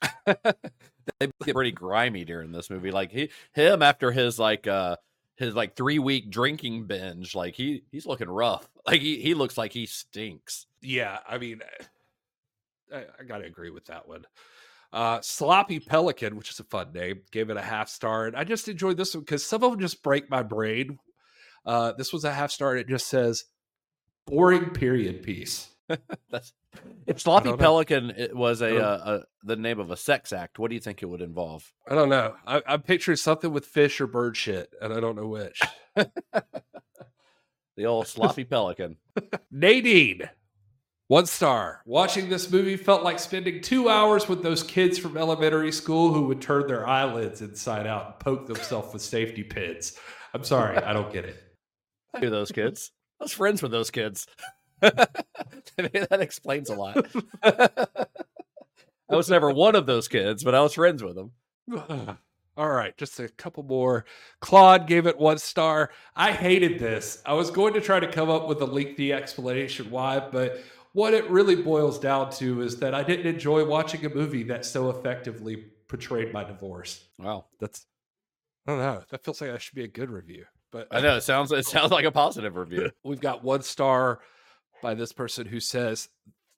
they 0.26 1.28
get 1.44 1.54
pretty 1.54 1.70
grimy 1.70 2.24
during 2.24 2.50
this 2.50 2.70
movie. 2.70 2.90
Like 2.90 3.12
he 3.12 3.30
him 3.52 3.82
after 3.82 4.10
his 4.10 4.36
like 4.40 4.66
uh 4.66 4.96
his 5.36 5.54
like 5.54 5.76
three 5.76 6.00
week 6.00 6.28
drinking 6.28 6.86
binge, 6.86 7.36
like 7.36 7.54
he 7.54 7.84
he's 7.92 8.06
looking 8.06 8.28
rough. 8.28 8.68
Like 8.84 9.00
he 9.00 9.20
he 9.20 9.34
looks 9.34 9.56
like 9.56 9.72
he 9.72 9.86
stinks. 9.86 10.66
Yeah, 10.82 11.18
I 11.28 11.38
mean, 11.38 11.60
I, 12.92 13.04
I 13.20 13.22
got 13.22 13.38
to 13.38 13.44
agree 13.44 13.70
with 13.70 13.84
that 13.86 14.08
one. 14.08 14.26
Uh, 14.96 15.20
Sloppy 15.20 15.78
Pelican, 15.78 16.36
which 16.36 16.48
is 16.50 16.58
a 16.58 16.64
fun 16.64 16.92
name, 16.94 17.20
gave 17.30 17.50
it 17.50 17.56
a 17.58 17.62
half 17.62 17.88
star, 17.90 18.26
and 18.26 18.34
I 18.34 18.44
just 18.44 18.66
enjoyed 18.66 18.96
this 18.96 19.14
one 19.14 19.24
because 19.24 19.44
some 19.44 19.62
of 19.62 19.72
them 19.72 19.80
just 19.80 20.02
break 20.02 20.30
my 20.30 20.42
brain. 20.42 20.98
Uh, 21.66 21.92
this 21.92 22.12
was 22.14 22.24
a 22.24 22.32
half 22.32 22.50
star, 22.50 22.70
and 22.72 22.80
it 22.80 22.88
just 22.88 23.06
says 23.06 23.44
boring 24.26 24.70
period 24.70 25.22
piece. 25.22 25.68
That's 26.30 26.52
if 27.06 27.20
Sloppy. 27.20 27.52
Pelican 27.56 28.10
it 28.10 28.34
was 28.34 28.62
I 28.62 28.68
a, 28.68 28.72
don't- 28.72 28.82
uh, 28.82 29.20
a 29.20 29.46
the 29.46 29.56
name 29.56 29.78
of 29.80 29.90
a 29.90 29.96
sex 29.98 30.32
act. 30.32 30.58
What 30.58 30.68
do 30.70 30.74
you 30.74 30.80
think 30.80 31.02
it 31.02 31.06
would 31.06 31.20
involve? 31.20 31.70
I 31.88 31.94
don't 31.94 32.08
know. 32.08 32.34
I, 32.46 32.62
I'm 32.66 32.80
picturing 32.82 33.16
something 33.18 33.52
with 33.52 33.66
fish 33.66 34.00
or 34.00 34.06
bird 34.06 34.34
shit, 34.36 34.70
and 34.80 34.92
I 34.94 35.00
don't 35.00 35.14
know 35.16 35.26
which. 35.28 35.60
The 37.76 37.84
old 37.84 38.06
Sloppy 38.06 38.44
Pelican. 38.44 38.96
Nadine, 39.50 40.30
one 41.08 41.26
star. 41.26 41.82
Watching 41.84 42.28
this 42.28 42.50
movie 42.50 42.76
felt 42.76 43.02
like 43.02 43.18
spending 43.18 43.60
two 43.60 43.88
hours 43.88 44.28
with 44.28 44.42
those 44.42 44.62
kids 44.62 44.98
from 44.98 45.16
elementary 45.16 45.72
school 45.72 46.12
who 46.12 46.26
would 46.26 46.40
turn 46.40 46.66
their 46.66 46.86
eyelids 46.86 47.42
inside 47.42 47.86
out 47.86 48.06
and 48.06 48.18
poke 48.18 48.46
themselves 48.46 48.92
with 48.92 49.02
safety 49.02 49.44
pins. 49.44 49.96
I'm 50.34 50.44
sorry, 50.44 50.76
I 50.78 50.92
don't 50.92 51.12
get 51.12 51.24
it. 51.24 51.42
I 52.14 52.20
knew 52.20 52.30
those 52.30 52.50
kids. 52.52 52.90
I 53.20 53.24
was 53.24 53.32
friends 53.32 53.62
with 53.62 53.70
those 53.70 53.90
kids. 53.90 54.26
That 55.78 56.20
explains 56.20 56.70
a 56.70 56.74
lot. 56.74 56.96
I 57.42 58.06
was 59.10 59.28
never 59.28 59.50
one 59.50 59.74
of 59.74 59.84
those 59.84 60.08
kids, 60.08 60.42
but 60.42 60.54
I 60.54 60.62
was 60.62 60.72
friends 60.74 61.02
with 61.02 61.16
them. 61.16 61.32
All 62.56 62.70
right, 62.70 62.96
just 62.96 63.20
a 63.20 63.28
couple 63.28 63.62
more. 63.62 64.06
Claude 64.40 64.86
gave 64.86 65.06
it 65.06 65.18
one 65.18 65.36
star. 65.36 65.90
I 66.14 66.32
hated 66.32 66.78
this. 66.78 67.20
I 67.26 67.34
was 67.34 67.50
going 67.50 67.74
to 67.74 67.82
try 67.82 68.00
to 68.00 68.10
come 68.10 68.30
up 68.30 68.48
with 68.48 68.62
a 68.62 68.64
lengthy 68.64 69.12
explanation 69.12 69.90
why, 69.90 70.20
but 70.20 70.62
what 70.96 71.12
it 71.12 71.28
really 71.28 71.56
boils 71.56 71.98
down 71.98 72.30
to 72.30 72.62
is 72.62 72.78
that 72.78 72.94
I 72.94 73.02
didn't 73.02 73.26
enjoy 73.26 73.66
watching 73.66 74.06
a 74.06 74.08
movie 74.08 74.44
that 74.44 74.64
so 74.64 74.88
effectively 74.88 75.56
portrayed 75.88 76.32
my 76.32 76.42
divorce. 76.42 77.04
Wow. 77.18 77.44
That's 77.60 77.84
I 78.66 78.70
don't 78.70 78.80
know. 78.80 79.02
That 79.10 79.22
feels 79.22 79.42
like 79.42 79.52
that 79.52 79.60
should 79.60 79.74
be 79.74 79.84
a 79.84 79.88
good 79.88 80.08
review. 80.08 80.46
But 80.72 80.88
I 80.90 81.02
know 81.02 81.16
it 81.18 81.20
sounds 81.20 81.52
it 81.52 81.66
sounds 81.66 81.92
like 81.92 82.06
a 82.06 82.10
positive 82.10 82.56
review. 82.56 82.90
we've 83.04 83.20
got 83.20 83.44
one 83.44 83.60
star 83.60 84.20
by 84.82 84.94
this 84.94 85.12
person 85.12 85.46
who 85.46 85.60
says 85.60 86.08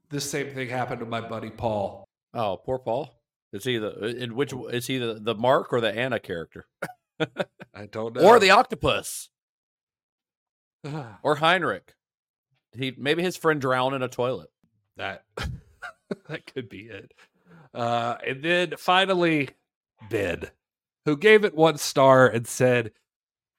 this 0.08 0.30
same 0.30 0.54
thing 0.54 0.68
happened 0.68 1.00
to 1.00 1.06
my 1.06 1.20
buddy 1.20 1.50
Paul. 1.50 2.06
Oh, 2.32 2.58
poor 2.64 2.78
Paul. 2.78 3.12
Is 3.52 3.64
he 3.64 3.78
the 3.78 4.22
in 4.22 4.36
which 4.36 4.52
is 4.70 4.86
he 4.86 4.98
the, 4.98 5.14
the 5.14 5.34
Mark 5.34 5.72
or 5.72 5.80
the 5.80 5.92
Anna 5.92 6.20
character? 6.20 6.68
I 7.74 7.86
don't 7.90 8.14
know. 8.14 8.20
Or 8.20 8.38
the 8.38 8.50
octopus? 8.50 9.30
Or 11.24 11.34
Heinrich? 11.34 11.96
He 12.72 12.94
maybe 12.96 13.22
his 13.22 13.36
friend 13.36 13.60
drowned 13.60 13.94
in 13.94 14.02
a 14.02 14.08
toilet. 14.08 14.50
that 14.96 15.24
that 16.28 16.52
could 16.52 16.68
be 16.68 16.82
it. 16.82 17.12
Uh, 17.74 18.16
and 18.26 18.42
then 18.42 18.74
finally, 18.78 19.50
Ben, 20.10 20.44
who 21.04 21.16
gave 21.16 21.44
it 21.44 21.54
one 21.54 21.78
star 21.78 22.26
and 22.26 22.46
said, 22.46 22.92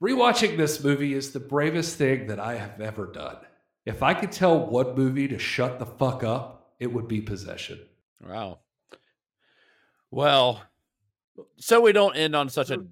"Rewatching 0.02 0.58
this 0.58 0.84
movie 0.84 1.13
is 1.13 1.32
the 1.32 1.39
bravest 1.39 1.98
thing 1.98 2.28
that 2.28 2.39
I 2.39 2.56
have 2.56 2.80
ever 2.82 3.06
done. 3.08 3.38
If 3.86 4.04
I 4.04 4.13
could 4.13 4.32
tell 4.32 4.65
one 4.67 4.95
movie 4.95 5.28
to 5.28 5.39
shut 5.39 5.80
the 5.80 5.86
fuck 5.86 6.24
up, 6.24 6.74
it 6.80 6.88
would 6.88 7.08
be 7.08 7.22
Possession." 7.22 7.80
Wow. 8.28 8.60
Well, 10.12 10.63
so 11.58 11.82
we 11.82 11.91
don't 11.91 12.15
end 12.15 12.36
on 12.36 12.50
such 12.50 12.72
a 12.72 12.86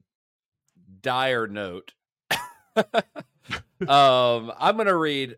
dire 1.02 1.48
note. 1.48 1.94
um, 3.88 4.52
I'm 4.60 4.76
going 4.76 4.88
to 4.88 4.96
read. 4.96 5.38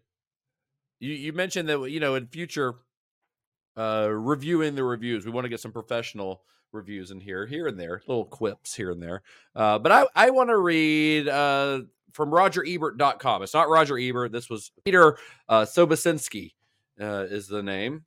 You, 1.00 1.14
you 1.14 1.34
mentioned 1.34 1.70
that 1.70 1.90
you 1.90 2.00
know 2.00 2.16
in 2.16 2.28
future 2.28 2.76
uh, 3.78 4.10
reviewing 4.12 4.76
the 4.76 4.84
reviews, 4.84 5.26
we 5.26 5.32
want 5.32 5.46
to 5.46 5.50
get 5.50 5.60
some 5.60 5.72
professional 5.72 6.44
reviews 6.72 7.12
in 7.12 7.20
here, 7.20 7.46
here 7.46 7.68
and 7.68 7.80
there, 7.80 8.02
little 8.08 8.26
quips 8.26 8.76
here 8.76 8.92
and 8.92 9.02
there. 9.02 9.22
Uh, 9.56 9.80
but 9.80 9.92
I, 9.92 10.06
I 10.16 10.30
want 10.30 10.50
to 10.50 10.58
read 10.58 11.28
uh, 11.28 11.82
from 12.14 12.32
RogerEbert.com. 12.32 13.44
It's 13.44 13.54
not 13.54 13.70
Roger 13.70 13.98
Ebert. 13.98 14.32
This 14.32 14.50
was 14.50 14.72
Peter 14.84 15.18
uh, 15.48 15.62
Sobczynski 15.62 16.54
uh, 17.00 17.26
is 17.30 17.48
the 17.48 17.64
name 17.64 18.06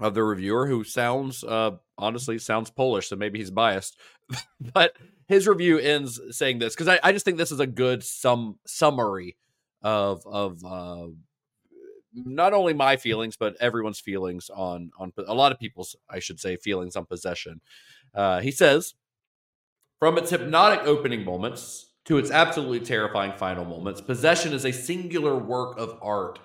of 0.00 0.14
the 0.14 0.22
reviewer 0.22 0.66
who 0.66 0.84
sounds 0.84 1.42
uh 1.42 1.70
honestly 1.96 2.38
sounds 2.38 2.70
Polish, 2.70 3.08
so 3.08 3.16
maybe 3.16 3.38
he's 3.38 3.50
biased. 3.50 3.98
but 4.74 4.94
his 5.26 5.48
review 5.48 5.78
ends 5.78 6.20
saying 6.30 6.58
this 6.58 6.74
because 6.74 6.88
I, 6.88 7.00
I 7.02 7.12
just 7.12 7.24
think 7.24 7.38
this 7.38 7.52
is 7.52 7.60
a 7.60 7.66
good 7.66 8.04
sum 8.04 8.58
summary 8.66 9.36
of 9.82 10.26
of 10.26 10.62
uh 10.64 11.06
not 12.16 12.52
only 12.54 12.72
my 12.72 12.96
feelings 12.96 13.36
but 13.36 13.56
everyone's 13.60 14.00
feelings 14.00 14.50
on 14.54 14.90
on 14.98 15.12
a 15.26 15.34
lot 15.34 15.52
of 15.52 15.58
people's 15.58 15.94
I 16.10 16.18
should 16.18 16.40
say 16.40 16.56
feelings 16.56 16.96
on 16.96 17.04
possession. 17.06 17.60
Uh 18.14 18.40
he 18.40 18.50
says 18.50 18.94
from 20.00 20.18
its 20.18 20.30
hypnotic 20.30 20.80
opening 20.86 21.24
moments 21.24 21.92
to 22.04 22.18
its 22.18 22.30
absolutely 22.30 22.80
terrifying 22.80 23.32
final 23.36 23.64
moments, 23.64 24.00
Possession 24.00 24.52
is 24.52 24.64
a 24.64 24.72
singular 24.72 25.36
work 25.36 25.78
of 25.78 25.98
art 26.02 26.38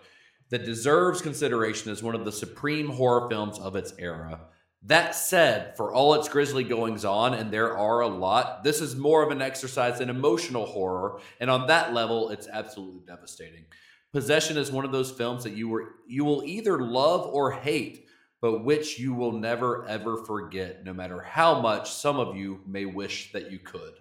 that 0.49 0.65
deserves 0.65 1.21
consideration 1.21 1.91
as 1.91 2.01
one 2.01 2.15
of 2.15 2.25
the 2.25 2.31
supreme 2.31 2.89
horror 2.89 3.29
films 3.29 3.59
of 3.59 3.75
its 3.75 3.93
era. 3.99 4.39
That 4.83 5.13
said, 5.15 5.77
for 5.77 5.93
all 5.93 6.15
its 6.15 6.27
grisly 6.27 6.63
goings 6.63 7.05
on, 7.05 7.35
and 7.35 7.51
there 7.51 7.77
are 7.77 7.99
a 7.99 8.07
lot, 8.07 8.63
this 8.63 8.81
is 8.81 8.95
more 8.95 9.21
of 9.23 9.29
an 9.31 9.41
exercise 9.41 10.01
in 10.01 10.09
emotional 10.09 10.65
horror, 10.65 11.19
and 11.39 11.51
on 11.51 11.67
that 11.67 11.93
level, 11.93 12.29
it's 12.29 12.47
absolutely 12.47 13.01
devastating. 13.05 13.65
Possession 14.13 14.57
is 14.57 14.71
one 14.71 14.85
of 14.85 14.91
those 14.91 15.11
films 15.11 15.43
that 15.43 15.53
you 15.53 15.69
were 15.69 15.95
you 16.07 16.25
will 16.25 16.43
either 16.43 16.81
love 16.81 17.27
or 17.27 17.51
hate, 17.51 18.07
but 18.41 18.63
which 18.63 18.99
you 18.99 19.13
will 19.13 19.31
never 19.31 19.87
ever 19.87 20.17
forget, 20.25 20.83
no 20.83 20.93
matter 20.93 21.21
how 21.21 21.61
much 21.61 21.91
some 21.91 22.19
of 22.19 22.35
you 22.35 22.61
may 22.65 22.85
wish 22.85 23.31
that 23.31 23.51
you 23.51 23.59
could. 23.59 23.93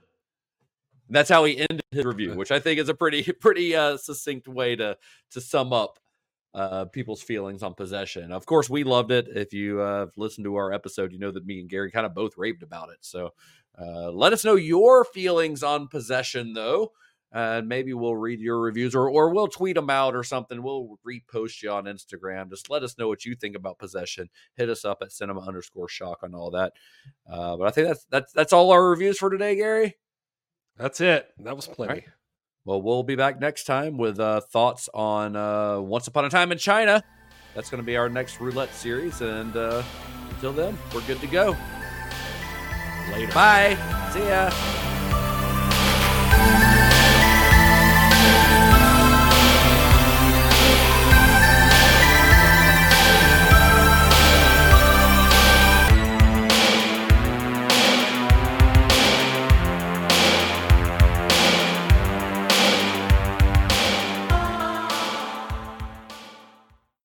That's 1.08 1.28
how 1.28 1.44
he 1.44 1.58
ended 1.58 1.82
his 1.90 2.04
review, 2.04 2.34
which 2.34 2.50
I 2.52 2.60
think 2.60 2.78
is 2.80 2.88
a 2.88 2.94
pretty 2.94 3.22
pretty 3.40 3.76
uh, 3.76 3.96
succinct 3.96 4.48
way 4.48 4.76
to 4.76 4.96
to 5.30 5.40
sum 5.40 5.72
up 5.72 5.98
uh, 6.54 6.86
people's 6.86 7.22
feelings 7.22 7.62
on 7.62 7.74
possession. 7.74 8.32
Of 8.32 8.46
course, 8.46 8.68
we 8.68 8.84
loved 8.84 9.10
it. 9.10 9.28
If 9.28 9.52
you 9.52 9.80
uh, 9.80 10.00
have 10.00 10.12
listened 10.16 10.44
to 10.44 10.56
our 10.56 10.72
episode, 10.72 11.12
you 11.12 11.18
know 11.18 11.30
that 11.30 11.46
me 11.46 11.60
and 11.60 11.68
Gary 11.68 11.90
kind 11.90 12.06
of 12.06 12.14
both 12.14 12.36
raved 12.36 12.62
about 12.62 12.90
it. 12.90 12.98
So 13.00 13.32
uh, 13.80 14.10
let 14.10 14.32
us 14.32 14.44
know 14.44 14.56
your 14.56 15.04
feelings 15.04 15.62
on 15.62 15.88
possession, 15.88 16.52
though. 16.52 16.92
And 17.32 17.68
maybe 17.68 17.94
we'll 17.94 18.16
read 18.16 18.40
your 18.40 18.60
reviews 18.60 18.94
or, 18.94 19.08
or 19.08 19.32
we'll 19.32 19.46
tweet 19.46 19.76
them 19.76 19.88
out 19.88 20.16
or 20.16 20.24
something. 20.24 20.62
We'll 20.62 20.98
repost 21.06 21.62
you 21.62 21.70
on 21.70 21.84
Instagram. 21.84 22.50
Just 22.50 22.68
let 22.70 22.82
us 22.82 22.98
know 22.98 23.06
what 23.06 23.24
you 23.24 23.36
think 23.36 23.54
about 23.54 23.78
possession. 23.78 24.28
Hit 24.56 24.68
us 24.68 24.84
up 24.84 24.98
at 25.00 25.12
cinema 25.12 25.40
underscore 25.46 25.88
shock 25.88 26.18
on 26.24 26.34
all 26.34 26.50
that. 26.50 26.72
Uh, 27.30 27.56
but 27.56 27.68
I 27.68 27.70
think 27.70 27.86
that's 27.86 28.04
that's 28.10 28.32
that's 28.32 28.52
all 28.52 28.72
our 28.72 28.90
reviews 28.90 29.18
for 29.18 29.30
today, 29.30 29.54
Gary. 29.54 29.96
That's 30.76 31.00
it. 31.00 31.28
That 31.38 31.54
was 31.54 31.66
plenty. 31.68 31.92
right. 31.92 32.04
Well, 32.64 32.82
we'll 32.82 33.02
be 33.02 33.16
back 33.16 33.40
next 33.40 33.64
time 33.64 33.96
with 33.96 34.20
uh, 34.20 34.40
thoughts 34.40 34.88
on 34.92 35.34
uh, 35.34 35.80
Once 35.80 36.06
Upon 36.08 36.24
a 36.24 36.30
Time 36.30 36.52
in 36.52 36.58
China. 36.58 37.02
That's 37.54 37.70
going 37.70 37.82
to 37.82 37.86
be 37.86 37.96
our 37.96 38.08
next 38.08 38.40
roulette 38.40 38.74
series. 38.74 39.20
And 39.22 39.56
uh, 39.56 39.82
until 40.30 40.52
then, 40.52 40.76
we're 40.94 41.00
good 41.02 41.20
to 41.20 41.26
go. 41.26 41.56
Later. 43.12 43.32
Bye. 43.32 43.76
See 44.12 44.20
ya. 44.20 44.89